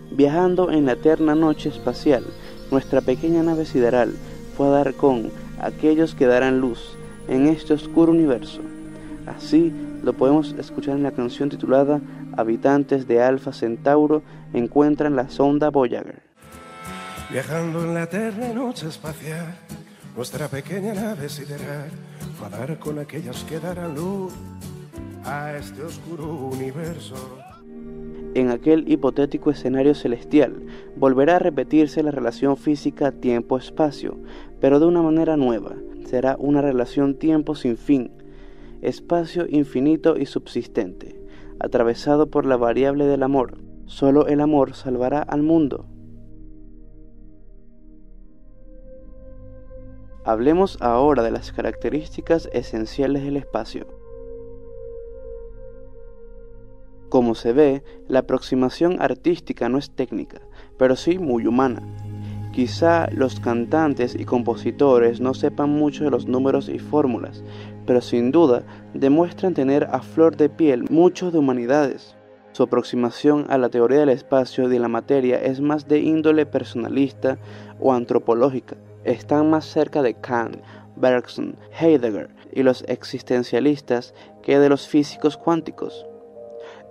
Viajando 0.09 0.71
en 0.71 0.87
la 0.87 0.93
eterna 0.93 1.35
noche 1.35 1.69
espacial, 1.69 2.23
nuestra 2.71 3.01
pequeña 3.01 3.43
nave 3.43 3.65
sideral 3.65 4.15
fue 4.55 4.69
a 4.69 4.71
dar 4.71 4.95
con 4.95 5.29
aquellos 5.59 6.15
que 6.15 6.25
darán 6.25 6.59
luz 6.59 6.97
en 7.27 7.45
este 7.45 7.75
oscuro 7.75 8.13
universo. 8.13 8.61
Así 9.27 9.71
lo 10.03 10.13
podemos 10.13 10.55
escuchar 10.57 10.95
en 10.95 11.03
la 11.03 11.11
canción 11.11 11.49
titulada 11.49 12.01
Habitantes 12.35 13.07
de 13.07 13.21
Alfa 13.21 13.53
Centauro 13.53 14.23
encuentran 14.53 15.15
la 15.15 15.29
sonda 15.29 15.69
Voyager. 15.69 16.26
Viajando 17.29 17.83
en 17.83 17.93
la 17.93 18.03
eterna 18.03 18.53
noche 18.53 18.87
espacial, 18.87 19.53
nuestra 20.15 20.47
pequeña 20.47 20.93
nave 20.93 21.27
sideral 21.27 21.89
fue 22.37 22.47
a 22.47 22.49
dar 22.51 22.79
con 22.79 22.99
aquellos 22.99 23.43
que 23.43 23.59
darán 23.59 23.95
luz 23.95 24.33
a 25.25 25.53
este 25.57 25.83
oscuro 25.83 26.25
universo. 26.25 27.15
En 28.33 28.49
aquel 28.49 28.89
hipotético 28.89 29.51
escenario 29.51 29.93
celestial 29.93 30.55
volverá 30.95 31.35
a 31.35 31.39
repetirse 31.39 32.01
la 32.01 32.11
relación 32.11 32.55
física 32.55 33.11
tiempo-espacio, 33.11 34.17
pero 34.61 34.79
de 34.79 34.85
una 34.85 35.01
manera 35.01 35.35
nueva. 35.35 35.75
Será 36.05 36.37
una 36.39 36.61
relación 36.61 37.15
tiempo 37.15 37.55
sin 37.55 37.75
fin, 37.75 38.09
espacio 38.81 39.47
infinito 39.49 40.17
y 40.17 40.27
subsistente, 40.27 41.21
atravesado 41.59 42.27
por 42.27 42.45
la 42.45 42.55
variable 42.55 43.05
del 43.05 43.23
amor. 43.23 43.57
Solo 43.85 44.27
el 44.27 44.39
amor 44.39 44.75
salvará 44.75 45.21
al 45.21 45.43
mundo. 45.43 45.87
Hablemos 50.27 50.77
ahora 50.81 51.23
de 51.23 51.31
las 51.31 51.53
características 51.53 52.49
esenciales 52.51 53.23
del 53.23 53.37
espacio. 53.37 53.87
Como 57.07 57.33
se 57.33 57.53
ve, 57.53 57.81
la 58.09 58.19
aproximación 58.19 59.01
artística 59.01 59.69
no 59.69 59.77
es 59.77 59.89
técnica, 59.91 60.41
pero 60.77 60.97
sí 60.97 61.17
muy 61.17 61.47
humana. 61.47 61.81
Quizá 62.51 63.07
los 63.11 63.39
cantantes 63.39 64.15
y 64.19 64.25
compositores 64.25 65.21
no 65.21 65.33
sepan 65.33 65.69
mucho 65.69 66.03
de 66.03 66.11
los 66.11 66.27
números 66.27 66.67
y 66.67 66.79
fórmulas, 66.79 67.41
pero 67.85 68.01
sin 68.01 68.33
duda 68.33 68.63
demuestran 68.93 69.53
tener 69.53 69.85
a 69.93 70.01
flor 70.01 70.35
de 70.35 70.49
piel 70.49 70.83
mucho 70.89 71.31
de 71.31 71.37
humanidades. 71.37 72.17
Su 72.51 72.63
aproximación 72.63 73.45
a 73.47 73.57
la 73.57 73.69
teoría 73.69 73.99
del 73.99 74.09
espacio 74.09 74.65
y 74.65 74.69
de 74.69 74.79
la 74.79 74.89
materia 74.89 75.41
es 75.41 75.61
más 75.61 75.87
de 75.87 75.99
índole 75.99 76.45
personalista 76.45 77.37
o 77.79 77.93
antropológica. 77.93 78.75
Están 79.07 79.49
más 79.49 79.63
cerca 79.63 80.01
de 80.01 80.15
Kant, 80.15 80.57
Bergson, 80.97 81.55
Heidegger 81.79 82.29
y 82.51 82.63
los 82.63 82.83
existencialistas 82.89 84.13
que 84.43 84.59
de 84.59 84.67
los 84.67 84.85
físicos 84.85 85.37
cuánticos. 85.37 86.05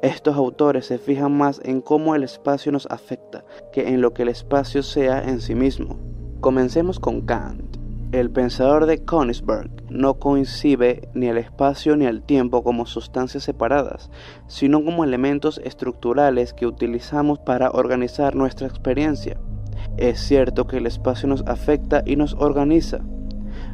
Estos 0.00 0.34
autores 0.34 0.86
se 0.86 0.96
fijan 0.96 1.36
más 1.36 1.60
en 1.62 1.82
cómo 1.82 2.14
el 2.14 2.22
espacio 2.22 2.72
nos 2.72 2.86
afecta 2.86 3.44
que 3.70 3.88
en 3.88 4.00
lo 4.00 4.14
que 4.14 4.22
el 4.22 4.30
espacio 4.30 4.82
sea 4.82 5.22
en 5.24 5.42
sí 5.42 5.54
mismo. 5.54 5.98
Comencemos 6.40 6.98
con 6.98 7.20
Kant. 7.20 7.76
El 8.12 8.30
pensador 8.30 8.86
de 8.86 9.04
Königsberg 9.04 9.70
no 9.90 10.14
coincide 10.14 11.10
ni 11.12 11.26
el 11.26 11.36
espacio 11.36 11.98
ni 11.98 12.06
el 12.06 12.22
tiempo 12.22 12.64
como 12.64 12.86
sustancias 12.86 13.44
separadas, 13.44 14.10
sino 14.46 14.82
como 14.82 15.04
elementos 15.04 15.60
estructurales 15.62 16.54
que 16.54 16.66
utilizamos 16.66 17.40
para 17.40 17.70
organizar 17.72 18.34
nuestra 18.34 18.66
experiencia. 18.66 19.38
Es 19.96 20.20
cierto 20.20 20.66
que 20.66 20.76
el 20.76 20.86
espacio 20.86 21.26
nos 21.26 21.42
afecta 21.46 22.02
y 22.04 22.16
nos 22.16 22.34
organiza. 22.34 23.00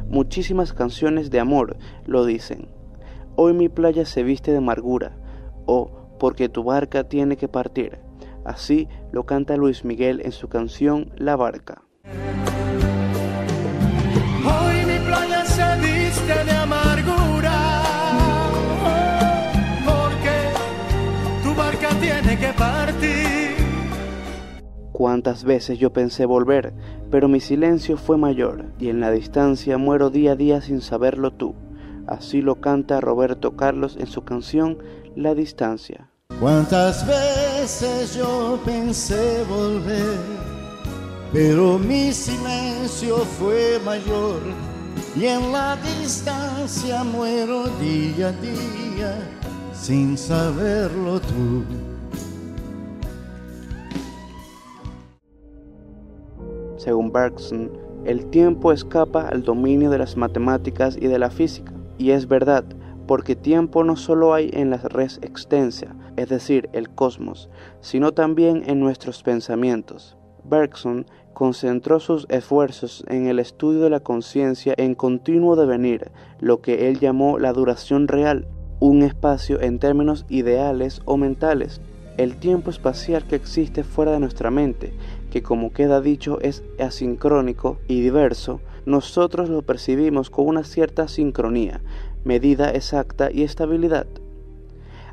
Muchísimas 0.07 0.71
canciones 0.71 1.31
de 1.31 1.41
amor 1.41 1.75
lo 2.05 2.25
dicen. 2.25 2.69
Hoy 3.35 3.53
mi 3.53 3.67
playa 3.67 4.05
se 4.05 4.23
viste 4.23 4.51
de 4.51 4.57
amargura, 4.57 5.17
o 5.65 5.91
porque 6.19 6.47
tu 6.47 6.63
barca 6.63 7.03
tiene 7.09 7.35
que 7.35 7.49
partir. 7.49 7.99
Así 8.45 8.87
lo 9.11 9.25
canta 9.25 9.57
Luis 9.57 9.83
Miguel 9.83 10.21
en 10.23 10.31
su 10.31 10.47
canción 10.47 11.11
La 11.17 11.35
Barca. 11.35 11.81
Cuántas 25.03 25.43
veces 25.43 25.79
yo 25.79 25.91
pensé 25.91 26.25
volver, 26.25 26.73
pero 27.11 27.27
mi 27.27 27.41
silencio 27.41 27.97
fue 27.97 28.17
mayor, 28.17 28.67
y 28.79 28.87
en 28.87 29.01
la 29.01 29.11
distancia 29.11 29.77
muero 29.77 30.09
día 30.09 30.31
a 30.31 30.35
día 30.37 30.61
sin 30.61 30.79
saberlo 30.79 31.33
tú. 31.33 31.55
Así 32.07 32.41
lo 32.41 32.61
canta 32.61 33.01
Roberto 33.01 33.57
Carlos 33.57 33.97
en 33.99 34.07
su 34.07 34.23
canción 34.23 34.77
La 35.17 35.35
Distancia. 35.35 36.09
Cuántas 36.39 37.05
veces 37.05 38.15
yo 38.15 38.57
pensé 38.63 39.43
volver, 39.49 40.15
pero 41.33 41.77
mi 41.77 42.13
silencio 42.13 43.17
fue 43.17 43.81
mayor 43.83 44.39
y 45.17 45.25
en 45.25 45.51
la 45.51 45.75
distancia 45.99 47.03
muero 47.03 47.65
día 47.81 48.29
a 48.29 48.31
día 48.31 49.19
sin 49.73 50.17
saberlo 50.17 51.19
tú. 51.19 51.65
Según 56.83 57.13
Bergson, 57.13 57.71
el 58.03 58.25
tiempo 58.25 58.73
escapa 58.73 59.29
al 59.29 59.43
dominio 59.43 59.89
de 59.89 59.97
las 59.97 60.17
matemáticas 60.17 60.97
y 60.99 61.07
de 61.07 61.17
la 61.17 61.29
física. 61.29 61.71
Y 61.97 62.11
es 62.11 62.27
verdad, 62.27 62.65
porque 63.07 63.37
tiempo 63.37 63.85
no 63.85 63.95
solo 63.95 64.33
hay 64.33 64.49
en 64.51 64.69
la 64.69 64.75
res 64.75 65.17
extensa, 65.21 65.95
es 66.17 66.27
decir, 66.27 66.69
el 66.73 66.89
cosmos, 66.89 67.49
sino 67.79 68.11
también 68.11 68.63
en 68.65 68.81
nuestros 68.81 69.23
pensamientos. 69.23 70.17
Bergson 70.43 71.05
concentró 71.33 72.01
sus 72.01 72.25
esfuerzos 72.27 73.05
en 73.07 73.27
el 73.27 73.39
estudio 73.39 73.79
de 73.79 73.89
la 73.89 74.01
conciencia 74.01 74.73
en 74.75 74.93
continuo 74.93 75.55
devenir, 75.55 76.11
lo 76.41 76.59
que 76.59 76.89
él 76.89 76.99
llamó 76.99 77.39
la 77.39 77.53
duración 77.53 78.09
real, 78.09 78.45
un 78.81 79.03
espacio 79.03 79.61
en 79.61 79.79
términos 79.79 80.25
ideales 80.27 81.01
o 81.05 81.15
mentales, 81.15 81.79
el 82.17 82.35
tiempo 82.37 82.69
espacial 82.69 83.23
que 83.25 83.35
existe 83.35 83.83
fuera 83.83 84.11
de 84.11 84.19
nuestra 84.19 84.51
mente, 84.51 84.93
que 85.33 85.41
como 85.41 85.73
queda 85.73 85.99
dicho 85.99 86.37
es 86.41 86.61
asincrónico 86.77 87.79
y 87.87 88.01
diverso, 88.01 88.61
nosotros 88.85 89.49
lo 89.49 89.63
percibimos 89.63 90.29
con 90.29 90.45
una 90.45 90.63
cierta 90.63 91.07
sincronía, 91.07 91.81
medida 92.23 92.69
exacta 92.69 93.31
y 93.31 93.41
estabilidad. 93.41 94.05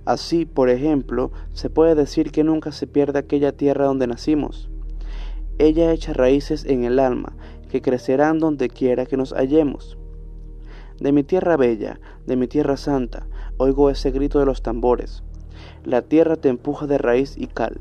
Así, 0.05 0.45
por 0.45 0.69
ejemplo, 0.69 1.33
se 1.55 1.71
puede 1.71 1.95
decir 1.95 2.33
que 2.33 2.45
nunca 2.45 2.71
se 2.71 2.87
pierde 2.87 3.19
aquella 3.19 3.53
tierra 3.53 3.87
donde 3.87 4.07
nacimos. 4.07 4.69
Ella 5.57 5.91
echa 5.91 6.13
raíces 6.13 6.67
en 6.67 6.85
el 6.85 6.99
alma, 6.99 7.33
que 7.71 7.81
crecerán 7.81 8.41
donde 8.41 8.69
quiera 8.69 9.07
que 9.07 9.17
nos 9.17 9.33
hallemos. 9.33 9.97
De 11.01 11.13
mi 11.13 11.23
tierra 11.23 11.57
bella, 11.57 11.99
de 12.27 12.37
mi 12.37 12.47
tierra 12.47 12.77
santa, 12.77 13.27
oigo 13.57 13.89
ese 13.89 14.11
grito 14.11 14.39
de 14.39 14.45
los 14.45 14.61
tambores. 14.61 15.23
La 15.83 16.03
tierra 16.03 16.37
te 16.37 16.51
empuja 16.51 16.87
de 16.87 16.99
raíz 16.99 17.39
y 17.39 17.47
cal. 17.47 17.81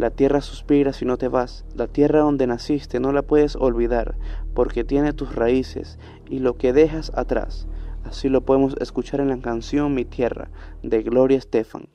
La 0.00 0.08
tierra 0.08 0.40
suspira 0.40 0.94
si 0.94 1.04
no 1.04 1.18
te 1.18 1.28
vas. 1.28 1.66
La 1.74 1.86
tierra 1.86 2.20
donde 2.20 2.46
naciste 2.46 3.00
no 3.00 3.12
la 3.12 3.20
puedes 3.20 3.54
olvidar, 3.54 4.16
porque 4.54 4.82
tiene 4.82 5.12
tus 5.12 5.34
raíces 5.34 5.98
y 6.26 6.38
lo 6.38 6.56
que 6.56 6.72
dejas 6.72 7.12
atrás. 7.14 7.68
Así 8.02 8.30
lo 8.30 8.40
podemos 8.40 8.74
escuchar 8.80 9.20
en 9.20 9.28
la 9.28 9.38
canción 9.40 9.92
Mi 9.92 10.06
Tierra, 10.06 10.48
de 10.82 11.02
Gloria 11.02 11.36
Estefan. 11.36 11.90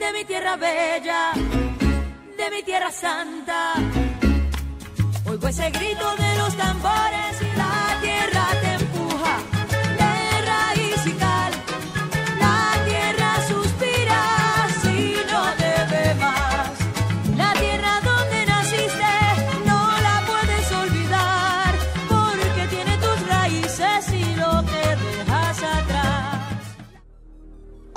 de 0.00 0.12
mi 0.14 0.24
tierra 0.24 0.56
bella, 0.56 1.32
de 1.34 2.56
mi 2.56 2.62
tierra 2.62 2.90
santa. 2.90 3.74
Oigo 5.28 5.46
ese 5.46 5.70
grito 5.72 6.06
de 6.16 6.38
los 6.38 6.56
tambores 6.56 7.41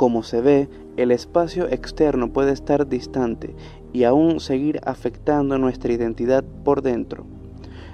Como 0.05 0.21
se 0.21 0.39
ve, 0.39 0.69
el 0.97 1.09
espacio 1.09 1.67
externo 1.67 2.31
puede 2.31 2.51
estar 2.51 2.87
distante 2.87 3.55
y 3.91 4.03
aún 4.03 4.39
seguir 4.39 4.79
afectando 4.85 5.57
nuestra 5.57 5.93
identidad 5.93 6.43
por 6.63 6.83
dentro. 6.83 7.25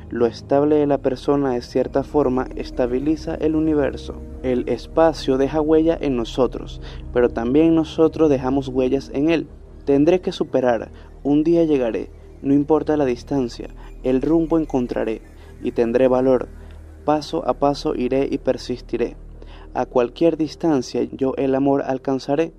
Lo 0.10 0.26
estable 0.26 0.76
de 0.76 0.88
la 0.88 0.98
persona 0.98 1.52
de 1.52 1.62
cierta 1.62 2.04
forma 2.04 2.50
estabiliza 2.58 3.36
el 3.36 3.56
universo. 3.56 4.16
El 4.44 4.68
espacio 4.68 5.38
deja 5.38 5.62
huella 5.62 5.98
en 6.02 6.18
nosotros, 6.18 6.82
pero 7.14 7.30
también 7.30 7.76
nosotros 7.76 8.30
dejamos 8.30 8.68
huellas 8.68 9.10
en 9.14 9.30
él. 9.30 9.48
Tendré 9.86 10.20
que 10.20 10.34
superar, 10.34 10.92
un 11.24 11.46
día 11.46 11.64
llegaré, 11.64 12.10
no 12.42 12.54
importa 12.54 12.98
la 12.98 13.06
distancia, 13.06 13.70
el 14.04 14.22
rumbo 14.22 14.60
encontraré 14.60 15.22
y 15.64 15.72
tendré 15.72 16.10
valor. 16.10 16.50
Paso 17.06 17.48
a 17.48 17.54
paso 17.54 17.96
iré 17.96 18.28
y 18.30 18.38
persistiré. 18.38 19.16
A 19.74 19.86
cualquier 19.86 20.36
distancia 20.36 21.04
yo 21.04 21.34
el 21.38 21.56
amor 21.56 21.84
alcanzaré. 21.84 22.52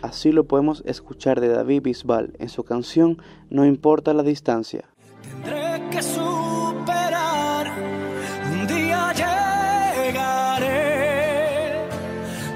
Así 0.00 0.32
lo 0.32 0.44
podemos 0.44 0.82
escuchar 0.86 1.42
de 1.42 1.48
David 1.48 1.82
Bisbal 1.82 2.32
en 2.38 2.48
su 2.48 2.64
canción 2.64 3.18
No 3.50 3.66
importa 3.66 4.14
la 4.14 4.22
distancia. 4.22 4.84
Tendré 5.22 5.82
que 5.90 6.02
superar, 6.02 7.70
un 8.50 8.66
día 8.66 9.12
llegaré. 10.02 10.66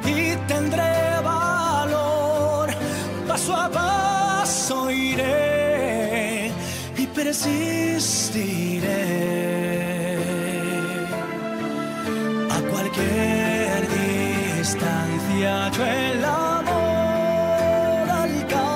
Y 0.04 0.36
tendré 0.46 1.22
valor, 1.22 2.68
paso 3.26 3.54
a 3.54 3.70
paso 3.70 4.90
iré 4.90 5.43
persistiré. 7.24 9.00
A 12.50 12.60
cualquier 12.70 13.80
distancia 14.58 15.70
yo 15.70 15.84
el 15.86 16.22
amor 16.24 18.10
alcanzaré. 18.24 18.74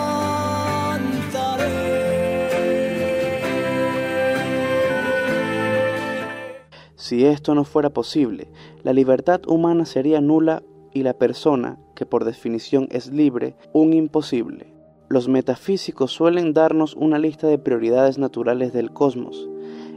Si 6.97 7.27
esto 7.27 7.55
no 7.55 7.65
fuera 7.65 7.91
posible, 7.91 8.49
la 8.83 8.95
libertad 8.95 9.43
humana 9.47 9.85
sería 9.85 10.23
nula 10.23 10.63
y 10.95 11.03
la 11.03 11.13
persona, 11.13 11.79
que 11.95 12.07
por 12.07 12.25
definición 12.25 12.89
es 12.91 13.13
libre, 13.13 13.57
un 13.75 13.93
imposible. 13.93 14.78
Los 15.09 15.27
metafísicos 15.27 16.13
suelen 16.13 16.53
darnos 16.53 16.95
una 16.95 17.19
lista 17.19 17.47
de 17.47 17.59
prioridades 17.59 18.19
naturales 18.19 18.75
del 18.75 18.93
cosmos. 18.93 19.49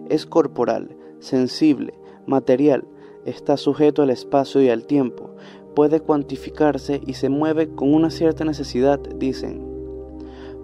Es 0.09 0.25
corporal, 0.25 0.95
sensible, 1.19 1.93
material, 2.25 2.85
está 3.25 3.57
sujeto 3.57 4.03
al 4.03 4.09
espacio 4.09 4.61
y 4.61 4.69
al 4.69 4.85
tiempo, 4.85 5.35
puede 5.75 5.99
cuantificarse 5.99 7.01
y 7.05 7.13
se 7.13 7.27
mueve 7.27 7.75
con 7.75 7.93
una 7.93 8.09
cierta 8.09 8.45
necesidad, 8.45 8.99
dicen. 8.99 9.61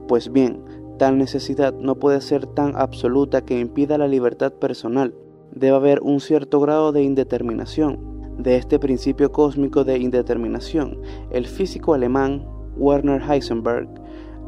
Pues 0.07 0.31
bien, 0.31 0.63
tal 0.97 1.17
necesidad 1.17 1.73
no 1.73 1.95
puede 1.95 2.21
ser 2.21 2.45
tan 2.45 2.75
absoluta 2.77 3.41
que 3.41 3.59
impida 3.59 3.97
la 3.97 4.07
libertad 4.07 4.53
personal. 4.53 5.13
Debe 5.53 5.75
haber 5.75 6.01
un 6.01 6.21
cierto 6.21 6.61
grado 6.61 6.93
de 6.93 7.03
indeterminación. 7.03 8.15
De 8.37 8.55
este 8.55 8.79
principio 8.79 9.31
cósmico 9.31 9.83
de 9.83 9.97
indeterminación, 9.97 11.01
el 11.31 11.47
físico 11.47 11.93
alemán 11.93 12.47
Werner 12.77 13.21
Heisenberg 13.21 13.89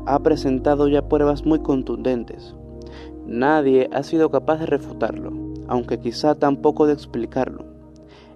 ha 0.06 0.20
presentado 0.20 0.88
ya 0.88 1.08
pruebas 1.08 1.46
muy 1.46 1.60
contundentes. 1.60 2.56
Nadie 3.26 3.90
ha 3.94 4.04
sido 4.04 4.32
capaz 4.32 4.58
de 4.58 4.66
refutarlo, 4.66 5.32
aunque 5.68 6.00
quizá 6.00 6.36
tampoco 6.36 6.88
de 6.88 6.94
explicarlo. 6.94 7.66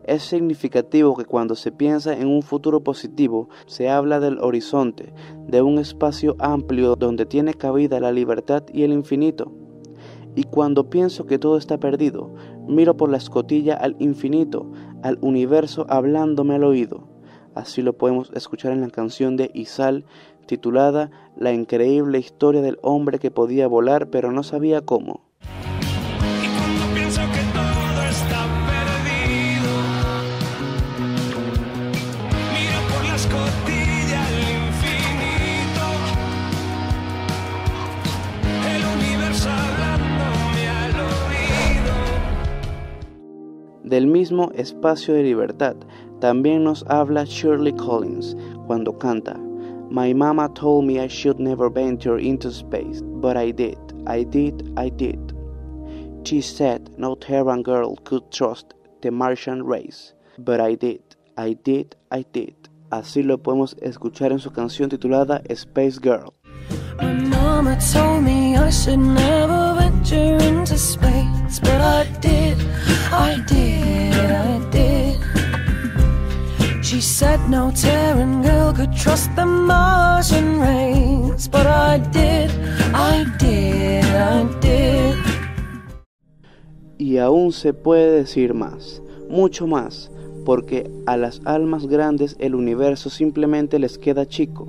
Es 0.03 0.23
significativo 0.23 1.15
que 1.15 1.23
cuando 1.23 1.55
se 1.55 1.71
piensa 1.71 2.13
en 2.13 2.27
un 2.27 2.41
futuro 2.41 2.83
positivo 2.83 3.47
se 3.65 3.89
habla 3.89 4.19
del 4.19 4.39
horizonte, 4.39 5.13
de 5.47 5.61
un 5.61 5.79
espacio 5.79 6.35
amplio 6.39 6.97
donde 6.97 7.25
tiene 7.25 7.53
cabida 7.53 8.01
la 8.01 8.11
libertad 8.11 8.63
y 8.73 8.83
el 8.83 8.91
infinito. 8.91 9.51
Y 10.35 10.43
cuando 10.43 10.89
pienso 10.89 11.25
que 11.25 11.39
todo 11.39 11.57
está 11.57 11.79
perdido, 11.79 12.33
miro 12.67 12.97
por 12.97 13.09
la 13.09 13.17
escotilla 13.17 13.75
al 13.75 13.95
infinito, 13.99 14.69
al 15.03 15.19
universo 15.21 15.85
hablándome 15.87 16.55
al 16.55 16.65
oído. 16.65 17.07
Así 17.55 17.81
lo 17.81 17.93
podemos 17.93 18.31
escuchar 18.33 18.71
en 18.71 18.81
la 18.81 18.89
canción 18.89 19.37
de 19.37 19.51
Isal 19.53 20.05
titulada 20.45 21.11
La 21.35 21.51
increíble 21.51 22.19
historia 22.19 22.61
del 22.61 22.77
hombre 22.81 23.19
que 23.19 23.31
podía 23.31 23.67
volar 23.67 24.09
pero 24.09 24.31
no 24.31 24.43
sabía 24.43 24.81
cómo. 24.81 25.21
Del 43.83 44.07
mismo 44.07 44.49
espacio 44.55 45.13
de 45.13 45.21
libertad 45.21 45.75
también 46.19 46.63
nos 46.63 46.83
habla 46.87 47.25
Shirley 47.25 47.73
Collins 47.73 48.35
cuando 48.65 48.97
canta 48.97 49.39
My 49.93 50.11
mama 50.11 50.49
told 50.55 50.85
me 50.85 50.99
I 50.99 51.07
should 51.07 51.39
never 51.39 51.69
venture 51.69 52.17
into 52.17 52.51
space, 52.51 52.99
but 53.03 53.37
I 53.37 53.51
did, 53.51 53.77
I 54.07 54.23
did, 54.23 54.73
I 54.75 54.89
did. 54.89 55.37
She 56.23 56.41
said 56.41 56.97
no 56.97 57.13
Terran 57.13 57.61
girl 57.61 57.97
could 57.97 58.31
trust 58.31 58.73
the 59.03 59.11
Martian 59.11 59.61
race, 59.61 60.15
but 60.39 60.59
I 60.59 60.73
did, 60.73 61.03
I 61.37 61.53
did, 61.53 61.95
I 62.09 62.25
did. 62.31 62.55
Así 62.89 63.21
lo 63.23 63.37
podemos 63.37 63.75
escuchar 63.83 64.31
en 64.31 64.39
su 64.39 64.49
canción 64.49 64.89
titulada 64.89 65.43
Space 65.47 65.99
Girl. 65.99 66.33
My 66.97 67.13
mama 67.13 67.77
told 67.93 68.23
me 68.23 68.57
I 68.57 68.71
should 68.71 68.97
never 68.97 69.75
venture 69.77 70.37
into 70.43 70.75
space, 70.75 71.59
but 71.59 71.81
I 71.81 72.05
did, 72.19 72.57
I 73.11 73.43
did, 73.47 73.92
She 76.93 77.01
said 77.01 77.39
no 77.49 77.71
Terran 77.71 78.43
girl 78.43 78.71
could 78.71 78.93
trust 78.93 79.35
the 79.35 79.47
Martian 79.47 80.59
but 81.49 81.65
I 81.65 81.97
did, 81.97 82.51
I 82.93 83.25
did, 83.39 84.05
I 84.05 84.43
did. 84.61 85.15
Y 86.99 87.17
aún 87.17 87.51
se 87.51 87.73
puede 87.73 88.11
decir 88.11 88.53
más, 88.53 89.01
mucho 89.27 89.65
más, 89.65 90.11
porque 90.45 90.87
a 91.07 91.17
las 91.17 91.41
almas 91.45 91.87
grandes 91.87 92.35
el 92.37 92.53
universo 92.53 93.09
simplemente 93.09 93.79
les 93.79 93.97
queda 93.97 94.27
chico. 94.27 94.67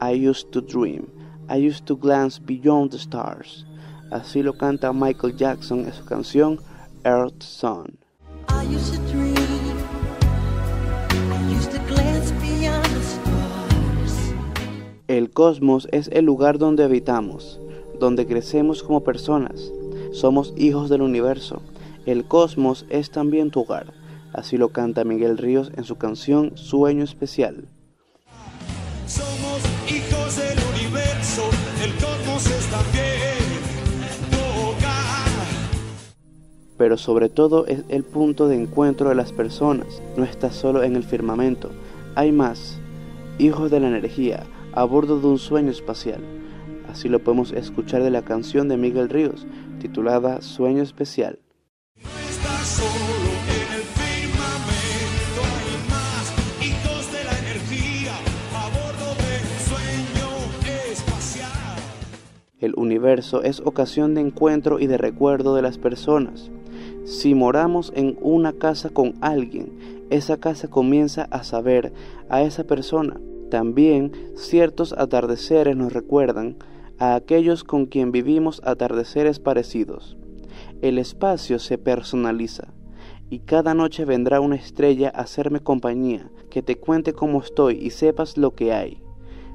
I 0.00 0.14
used 0.28 0.50
to 0.50 0.60
dream, 0.60 1.06
I 1.48 1.64
used 1.64 1.86
to 1.86 1.96
glance 1.96 2.40
beyond 2.40 2.90
the 2.90 2.98
stars. 2.98 3.64
Así 4.10 4.42
lo 4.42 4.54
canta 4.54 4.92
Michael 4.92 5.36
Jackson 5.36 5.84
en 5.84 5.92
su 5.92 6.04
canción 6.04 6.58
Earth 7.04 7.44
Sun. 7.44 7.96
I 8.48 8.64
used 8.64 8.96
to 8.96 9.12
dream, 9.12 9.27
El 15.08 15.30
cosmos 15.30 15.88
es 15.90 16.08
el 16.08 16.26
lugar 16.26 16.58
donde 16.58 16.84
habitamos, 16.84 17.58
donde 17.98 18.26
crecemos 18.26 18.82
como 18.82 19.04
personas. 19.04 19.72
Somos 20.12 20.52
hijos 20.54 20.90
del 20.90 21.00
universo. 21.00 21.62
El 22.04 22.26
cosmos 22.26 22.84
es 22.90 23.10
también 23.10 23.50
tu 23.50 23.60
hogar. 23.62 23.94
Así 24.34 24.58
lo 24.58 24.68
canta 24.68 25.04
Miguel 25.04 25.38
Ríos 25.38 25.72
en 25.78 25.84
su 25.84 25.96
canción 25.96 26.58
Sueño 26.58 27.04
Especial. 27.04 27.68
Somos 29.06 29.62
hijos 29.88 30.36
del 30.36 30.58
universo, 30.74 31.48
el 31.82 31.92
cosmos 31.94 32.46
es 32.46 32.66
también 32.66 33.38
tu 34.30 34.60
hogar. 34.60 35.28
Pero 36.76 36.98
sobre 36.98 37.30
todo 37.30 37.64
es 37.66 37.82
el 37.88 38.04
punto 38.04 38.46
de 38.46 38.56
encuentro 38.56 39.08
de 39.08 39.14
las 39.14 39.32
personas. 39.32 40.02
No 40.18 40.24
está 40.24 40.52
solo 40.52 40.82
en 40.82 40.96
el 40.96 41.02
firmamento. 41.02 41.70
Hay 42.14 42.30
más. 42.30 42.78
Hijos 43.38 43.70
de 43.70 43.80
la 43.80 43.88
energía, 43.88 44.44
a 44.78 44.84
bordo 44.84 45.18
de 45.18 45.26
un 45.26 45.38
sueño 45.38 45.72
espacial. 45.72 46.20
Así 46.88 47.08
lo 47.08 47.18
podemos 47.18 47.50
escuchar 47.50 48.04
de 48.04 48.10
la 48.10 48.22
canción 48.22 48.68
de 48.68 48.76
Miguel 48.76 49.08
Ríos, 49.08 49.44
titulada 49.80 50.40
Sueño 50.40 50.84
Especial. 50.84 51.40
El 62.60 62.74
universo 62.76 63.42
es 63.42 63.58
ocasión 63.58 64.14
de 64.14 64.20
encuentro 64.20 64.78
y 64.78 64.86
de 64.86 64.96
recuerdo 64.96 65.56
de 65.56 65.62
las 65.62 65.76
personas. 65.76 66.52
Si 67.04 67.34
moramos 67.34 67.92
en 67.96 68.16
una 68.20 68.52
casa 68.52 68.90
con 68.90 69.14
alguien, 69.22 70.06
esa 70.10 70.36
casa 70.36 70.68
comienza 70.68 71.24
a 71.32 71.42
saber 71.42 71.92
a 72.28 72.42
esa 72.42 72.62
persona. 72.62 73.18
También 73.50 74.12
ciertos 74.34 74.92
atardeceres 74.92 75.76
nos 75.76 75.92
recuerdan 75.92 76.56
a 76.98 77.14
aquellos 77.14 77.64
con 77.64 77.86
quien 77.86 78.12
vivimos 78.12 78.60
atardeceres 78.64 79.38
parecidos. 79.38 80.16
El 80.82 80.98
espacio 80.98 81.58
se 81.58 81.78
personaliza 81.78 82.68
y 83.30 83.40
cada 83.40 83.74
noche 83.74 84.04
vendrá 84.04 84.40
una 84.40 84.56
estrella 84.56 85.12
a 85.14 85.22
hacerme 85.22 85.60
compañía, 85.60 86.30
que 86.50 86.62
te 86.62 86.76
cuente 86.76 87.12
cómo 87.12 87.40
estoy 87.40 87.78
y 87.80 87.90
sepas 87.90 88.36
lo 88.36 88.54
que 88.54 88.72
hay. 88.72 89.02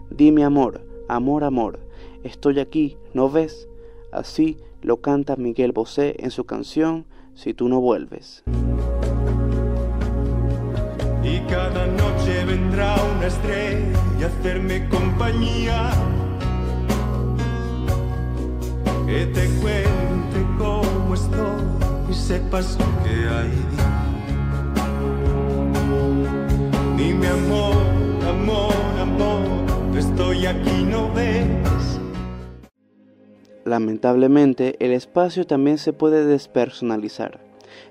Dime 0.10 0.44
amor, 0.44 0.86
amor, 1.08 1.44
amor, 1.44 1.80
estoy 2.24 2.60
aquí, 2.60 2.98
¿no 3.14 3.30
ves? 3.30 3.68
Así 4.12 4.58
lo 4.82 5.02
canta 5.02 5.36
Miguel 5.36 5.72
Bosé 5.72 6.16
en 6.20 6.32
su 6.32 6.46
canción 6.46 7.06
Si 7.34 7.56
tú 7.56 7.68
no 7.68 7.82
vuelves. 7.82 8.44
Y 11.34 11.40
cada 11.48 11.88
noche 11.88 12.46
vendrá 12.46 12.96
una 13.18 13.26
estrella 13.26 13.98
a 14.22 14.28
hacerme 14.28 14.88
compañía. 14.88 15.90
Que 19.08 19.26
te 19.26 19.48
cuente 19.60 20.46
cómo 20.60 21.16
estoy 21.16 21.64
y 22.08 22.14
sepas 22.14 22.78
lo 22.78 22.86
que 23.04 23.16
hay. 23.36 23.52
Dime 26.98 27.28
amor, 27.28 27.82
amor, 28.30 28.74
amor, 29.02 29.98
estoy 29.98 30.46
aquí, 30.46 30.84
¿no 30.84 31.12
ves? 31.14 32.00
Lamentablemente, 33.66 34.76
el 34.86 34.92
espacio 34.92 35.48
también 35.48 35.80
se 35.80 35.94
puede 35.94 36.28
despersonalizar. 36.28 37.40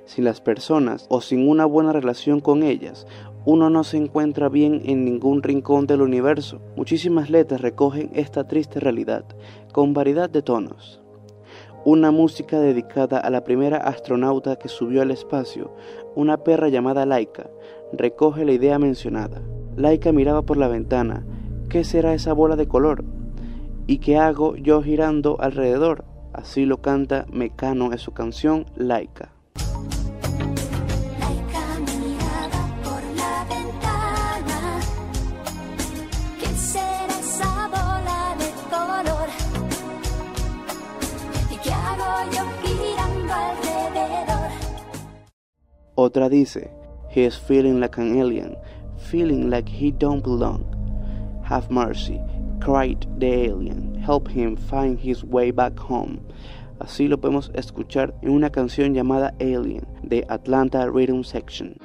Sin 0.04 0.24
las 0.24 0.40
personas 0.40 1.06
o 1.08 1.20
sin 1.20 1.48
una 1.48 1.64
buena 1.64 1.92
relación 1.92 2.40
con 2.40 2.62
ellas, 2.62 3.06
uno 3.44 3.70
no 3.70 3.82
se 3.82 3.96
encuentra 3.96 4.48
bien 4.48 4.82
en 4.84 5.04
ningún 5.04 5.42
rincón 5.42 5.86
del 5.86 6.02
universo. 6.02 6.60
Muchísimas 6.76 7.28
letras 7.28 7.60
recogen 7.60 8.10
esta 8.14 8.46
triste 8.46 8.78
realidad, 8.78 9.24
con 9.72 9.94
variedad 9.94 10.30
de 10.30 10.42
tonos. 10.42 11.00
Una 11.84 12.12
música 12.12 12.60
dedicada 12.60 13.18
a 13.18 13.28
la 13.30 13.42
primera 13.42 13.78
astronauta 13.78 14.56
que 14.56 14.68
subió 14.68 15.02
al 15.02 15.10
espacio, 15.10 15.74
una 16.14 16.36
perra 16.38 16.68
llamada 16.68 17.04
Laika, 17.04 17.50
recoge 17.92 18.44
la 18.44 18.52
idea 18.52 18.78
mencionada. 18.78 19.42
Laika 19.76 20.12
miraba 20.12 20.42
por 20.42 20.56
la 20.56 20.68
ventana. 20.68 21.26
¿Qué 21.68 21.82
será 21.82 22.14
esa 22.14 22.34
bola 22.34 22.54
de 22.54 22.68
color? 22.68 23.04
¿Y 23.88 23.98
qué 23.98 24.18
hago 24.18 24.54
yo 24.54 24.82
girando 24.82 25.40
alrededor? 25.40 26.04
Así 26.32 26.64
lo 26.64 26.80
canta 26.80 27.26
Mecano 27.32 27.90
en 27.90 27.98
su 27.98 28.12
canción 28.12 28.66
Laika. 28.76 29.32
Otra 45.96 46.28
dice, 46.30 46.70
He 47.10 47.24
is 47.24 47.36
feeling 47.36 47.80
like 47.80 47.98
an 47.98 48.18
alien, 48.18 48.56
feeling 48.96 49.50
like 49.50 49.68
he 49.68 49.90
don't 49.90 50.22
belong. 50.22 50.64
Have 51.44 51.70
mercy, 51.70 52.20
cried 52.60 53.06
the 53.18 53.26
alien. 53.26 53.94
Help 53.96 54.28
him 54.28 54.56
find 54.56 54.98
his 54.98 55.22
way 55.22 55.50
back 55.50 55.78
home. 55.78 56.20
Así 56.78 57.08
lo 57.08 57.18
podemos 57.18 57.50
escuchar 57.54 58.14
en 58.22 58.30
una 58.30 58.50
canción 58.50 58.94
llamada 58.94 59.34
Alien 59.38 59.86
de 60.02 60.24
Atlanta 60.28 60.86
Rhythm 60.86 61.22
Section. 61.22 61.76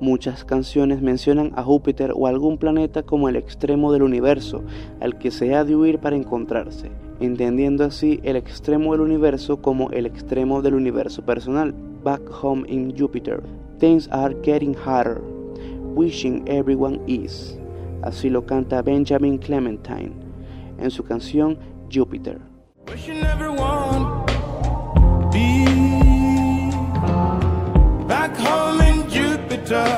Muchas 0.00 0.46
canciones 0.46 1.02
mencionan 1.02 1.52
a 1.56 1.62
Júpiter 1.62 2.14
o 2.16 2.26
algún 2.26 2.56
planeta 2.56 3.02
como 3.02 3.28
el 3.28 3.36
extremo 3.36 3.92
del 3.92 4.02
universo 4.02 4.64
al 4.98 5.18
que 5.18 5.30
se 5.30 5.54
ha 5.54 5.62
de 5.62 5.76
huir 5.76 5.98
para 5.98 6.16
encontrarse, 6.16 6.90
entendiendo 7.20 7.84
así 7.84 8.18
el 8.22 8.36
extremo 8.36 8.92
del 8.92 9.02
universo 9.02 9.60
como 9.60 9.90
el 9.90 10.06
extremo 10.06 10.62
del 10.62 10.72
universo 10.72 11.22
personal. 11.22 11.74
Back 12.02 12.22
home 12.42 12.64
in 12.66 12.96
Jupiter, 12.96 13.42
things 13.78 14.08
are 14.10 14.34
getting 14.42 14.74
harder, 14.74 15.20
wishing 15.94 16.48
everyone 16.48 16.98
is. 17.06 17.58
Así 18.00 18.30
lo 18.30 18.46
canta 18.46 18.80
Benjamin 18.80 19.36
Clementine 19.36 20.12
en 20.78 20.90
su 20.90 21.04
canción 21.04 21.58
Jupiter. 21.92 22.40
Back 28.08 28.36
home 28.40 28.89
at- 29.50 29.90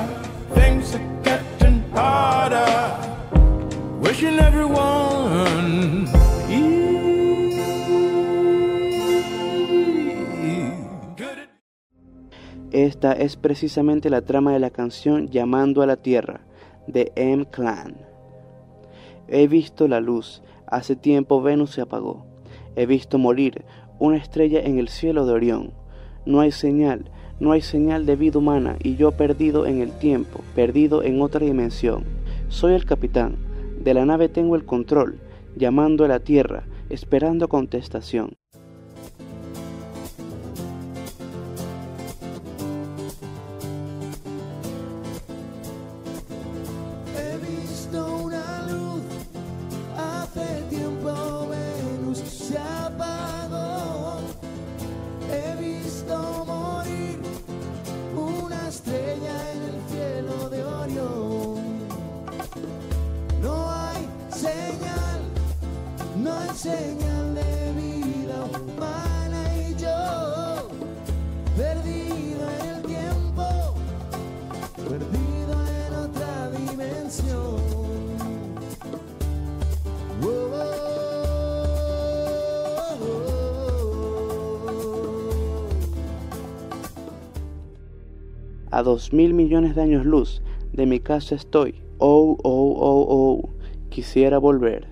Esta 12.72 13.12
es 13.12 13.36
precisamente 13.36 14.08
la 14.08 14.22
trama 14.22 14.54
de 14.54 14.58
la 14.58 14.70
canción 14.70 15.28
Llamando 15.28 15.82
a 15.82 15.86
la 15.86 15.96
Tierra 15.96 16.40
de 16.86 17.12
M 17.16 17.44
Clan. 17.50 17.96
He 19.28 19.46
visto 19.46 19.88
la 19.88 20.00
luz, 20.00 20.42
hace 20.66 20.96
tiempo 20.96 21.42
Venus 21.42 21.72
se 21.72 21.82
apagó. 21.82 22.24
He 22.74 22.86
visto 22.86 23.18
morir 23.18 23.66
una 23.98 24.16
estrella 24.16 24.60
en 24.60 24.78
el 24.78 24.88
cielo 24.88 25.26
de 25.26 25.34
Orión. 25.34 25.74
No 26.24 26.40
hay 26.40 26.50
señal, 26.50 27.10
no 27.42 27.50
hay 27.50 27.60
señal 27.60 28.06
de 28.06 28.14
vida 28.14 28.38
humana 28.38 28.76
y 28.80 28.94
yo 28.94 29.10
perdido 29.10 29.66
en 29.66 29.80
el 29.80 29.90
tiempo, 29.90 30.42
perdido 30.54 31.02
en 31.02 31.20
otra 31.20 31.44
dimensión. 31.44 32.04
Soy 32.46 32.74
el 32.74 32.84
capitán, 32.84 33.34
de 33.82 33.94
la 33.94 34.04
nave 34.04 34.28
tengo 34.28 34.54
el 34.54 34.64
control, 34.64 35.18
llamando 35.56 36.04
a 36.04 36.08
la 36.08 36.20
Tierra, 36.20 36.62
esperando 36.88 37.48
contestación. 37.48 38.36
A 88.72 88.82
dos 88.82 89.12
mil 89.12 89.34
millones 89.34 89.74
de 89.74 89.82
años 89.82 90.06
luz 90.06 90.40
de 90.72 90.86
mi 90.86 90.98
casa 90.98 91.34
estoy. 91.34 91.74
Oh, 91.98 92.38
oh, 92.42 92.74
oh, 92.78 93.06
oh, 93.06 93.50
quisiera 93.90 94.38
volver. 94.38 94.91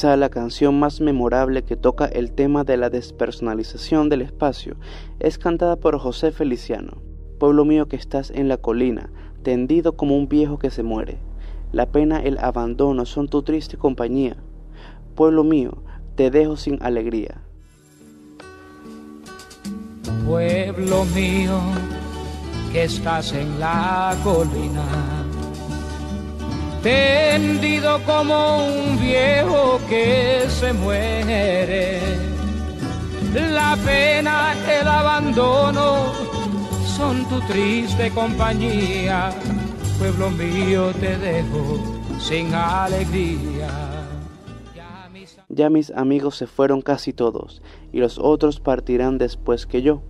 Quizá 0.00 0.16
la 0.16 0.30
canción 0.30 0.80
más 0.80 1.02
memorable 1.02 1.62
que 1.62 1.76
toca 1.76 2.06
el 2.06 2.32
tema 2.32 2.64
de 2.64 2.78
la 2.78 2.88
despersonalización 2.88 4.08
del 4.08 4.22
espacio 4.22 4.76
es 5.18 5.36
cantada 5.36 5.76
por 5.76 5.98
José 5.98 6.32
Feliciano. 6.32 7.02
Pueblo 7.38 7.66
mío 7.66 7.86
que 7.86 7.96
estás 7.96 8.30
en 8.30 8.48
la 8.48 8.56
colina, 8.56 9.10
tendido 9.42 9.98
como 9.98 10.16
un 10.16 10.26
viejo 10.26 10.58
que 10.58 10.70
se 10.70 10.82
muere. 10.82 11.18
La 11.70 11.84
pena, 11.84 12.18
el 12.18 12.38
abandono 12.38 13.04
son 13.04 13.28
tu 13.28 13.42
triste 13.42 13.76
compañía. 13.76 14.38
Pueblo 15.16 15.44
mío, 15.44 15.82
te 16.14 16.30
dejo 16.30 16.56
sin 16.56 16.82
alegría. 16.82 17.42
Pueblo 20.24 21.04
mío 21.14 21.60
que 22.72 22.84
estás 22.84 23.34
en 23.34 23.60
la 23.60 24.16
colina, 24.24 25.19
tendido 26.82 28.00
como 28.04 28.66
un 28.66 28.98
viejo 29.00 29.80
que 29.88 30.44
se 30.48 30.72
muere. 30.72 32.00
La 33.34 33.76
pena, 33.84 34.54
el 34.68 34.88
abandono 34.88 36.12
son 36.96 37.24
tu 37.28 37.40
triste 37.42 38.10
compañía. 38.10 39.30
Pueblo 39.98 40.30
mío 40.30 40.92
te 40.98 41.16
dejo 41.18 41.78
sin 42.18 42.52
alegría. 42.54 43.68
Ya 45.48 45.68
mis 45.68 45.90
amigos 45.90 46.36
se 46.36 46.46
fueron 46.46 46.80
casi 46.80 47.12
todos, 47.12 47.60
y 47.92 47.98
los 47.98 48.18
otros 48.18 48.60
partirán 48.60 49.18
después 49.18 49.66
que 49.66 49.82
yo. 49.82 50.02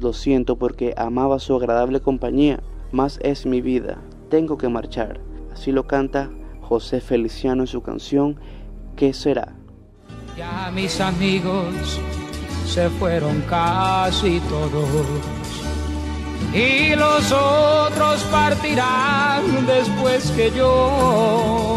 Lo 0.00 0.12
siento 0.12 0.56
porque 0.56 0.92
amaba 0.96 1.38
su 1.38 1.54
agradable 1.54 2.00
compañía, 2.00 2.60
mas 2.90 3.20
es 3.22 3.46
mi 3.46 3.60
vida, 3.60 3.98
tengo 4.28 4.58
que 4.58 4.68
marchar. 4.68 5.20
Así 5.62 5.70
lo 5.70 5.86
canta 5.86 6.28
José 6.60 7.00
Feliciano 7.00 7.62
en 7.62 7.66
su 7.68 7.82
canción 7.82 8.40
¿Qué 8.96 9.14
será? 9.14 9.54
Ya 10.36 10.72
mis 10.74 11.00
amigos 11.00 12.00
se 12.66 12.90
fueron 12.90 13.40
casi 13.42 14.40
todos 14.40 15.06
y 16.52 16.96
los 16.96 17.30
otros 17.30 18.24
partirán 18.24 19.64
después 19.64 20.32
que 20.32 20.50
yo. 20.50 21.70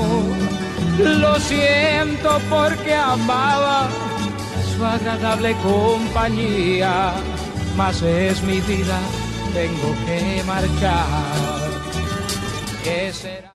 Lo 0.97 1.35
siento 1.35 2.39
porque 2.49 2.95
amaba 2.95 3.87
su 4.75 4.83
agradable 4.83 5.55
compañía, 5.61 7.13
mas 7.77 8.01
es 8.01 8.41
mi 8.41 8.59
vida, 8.61 8.99
tengo 9.53 9.93
que 10.07 10.43
marchar. 10.43 11.05
¿Qué 12.83 13.13
será? 13.13 13.54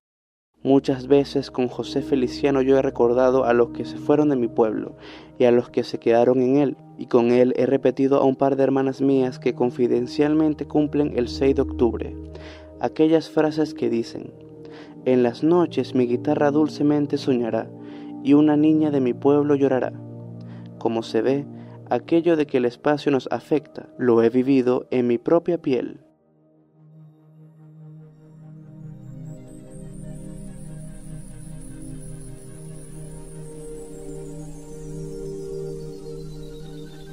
Muchas 0.63 1.07
veces 1.07 1.51
con 1.51 1.69
José 1.69 2.03
Feliciano 2.03 2.61
yo 2.61 2.77
he 2.77 2.83
recordado 2.83 3.47
a 3.47 3.55
los 3.55 3.71
que 3.71 3.87
se 3.87 3.97
fueron 3.97 4.29
de 4.29 4.37
mi 4.37 4.47
pueblo 4.47 4.95
y 5.39 5.45
a 5.45 5.53
los 5.53 5.71
que 5.71 5.85
se 5.85 5.99
quedaron 5.99 6.43
en 6.43 6.57
él, 6.57 6.77
y 6.99 7.07
con 7.07 7.31
él 7.31 7.55
he 7.57 7.65
repetido 7.65 8.19
a 8.19 8.25
un 8.25 8.37
par 8.37 8.57
de 8.57 8.65
hermanas 8.65 9.01
mías 9.01 9.39
que 9.39 9.55
confidencialmente 9.55 10.67
cumplen 10.67 11.17
el 11.17 11.29
6 11.29 11.55
de 11.55 11.63
octubre, 11.63 12.17
aquellas 12.79 13.31
frases 13.31 13.73
que 13.73 13.89
dicen, 13.89 14.35
en 15.07 15.23
las 15.23 15.43
noches 15.43 15.95
mi 15.95 16.07
guitarra 16.07 16.51
dulcemente 16.51 17.17
soñará 17.17 17.71
y 18.23 18.35
una 18.35 18.55
niña 18.59 18.91
de 18.91 19.01
mi 19.01 19.15
pueblo 19.15 19.55
llorará. 19.55 19.95
Como 20.79 21.03
se 21.03 21.23
ve, 21.23 21.47
aquello 21.89 22.37
de 22.37 22.47
que 22.47 22.59
el 22.59 22.67
espacio 22.67 23.11
nos 23.11 23.29
afecta, 23.31 23.89
lo 23.97 24.23
he 24.23 24.29
vivido 24.29 24.87
en 24.91 25.07
mi 25.07 25.17
propia 25.17 25.57
piel. 25.57 26.01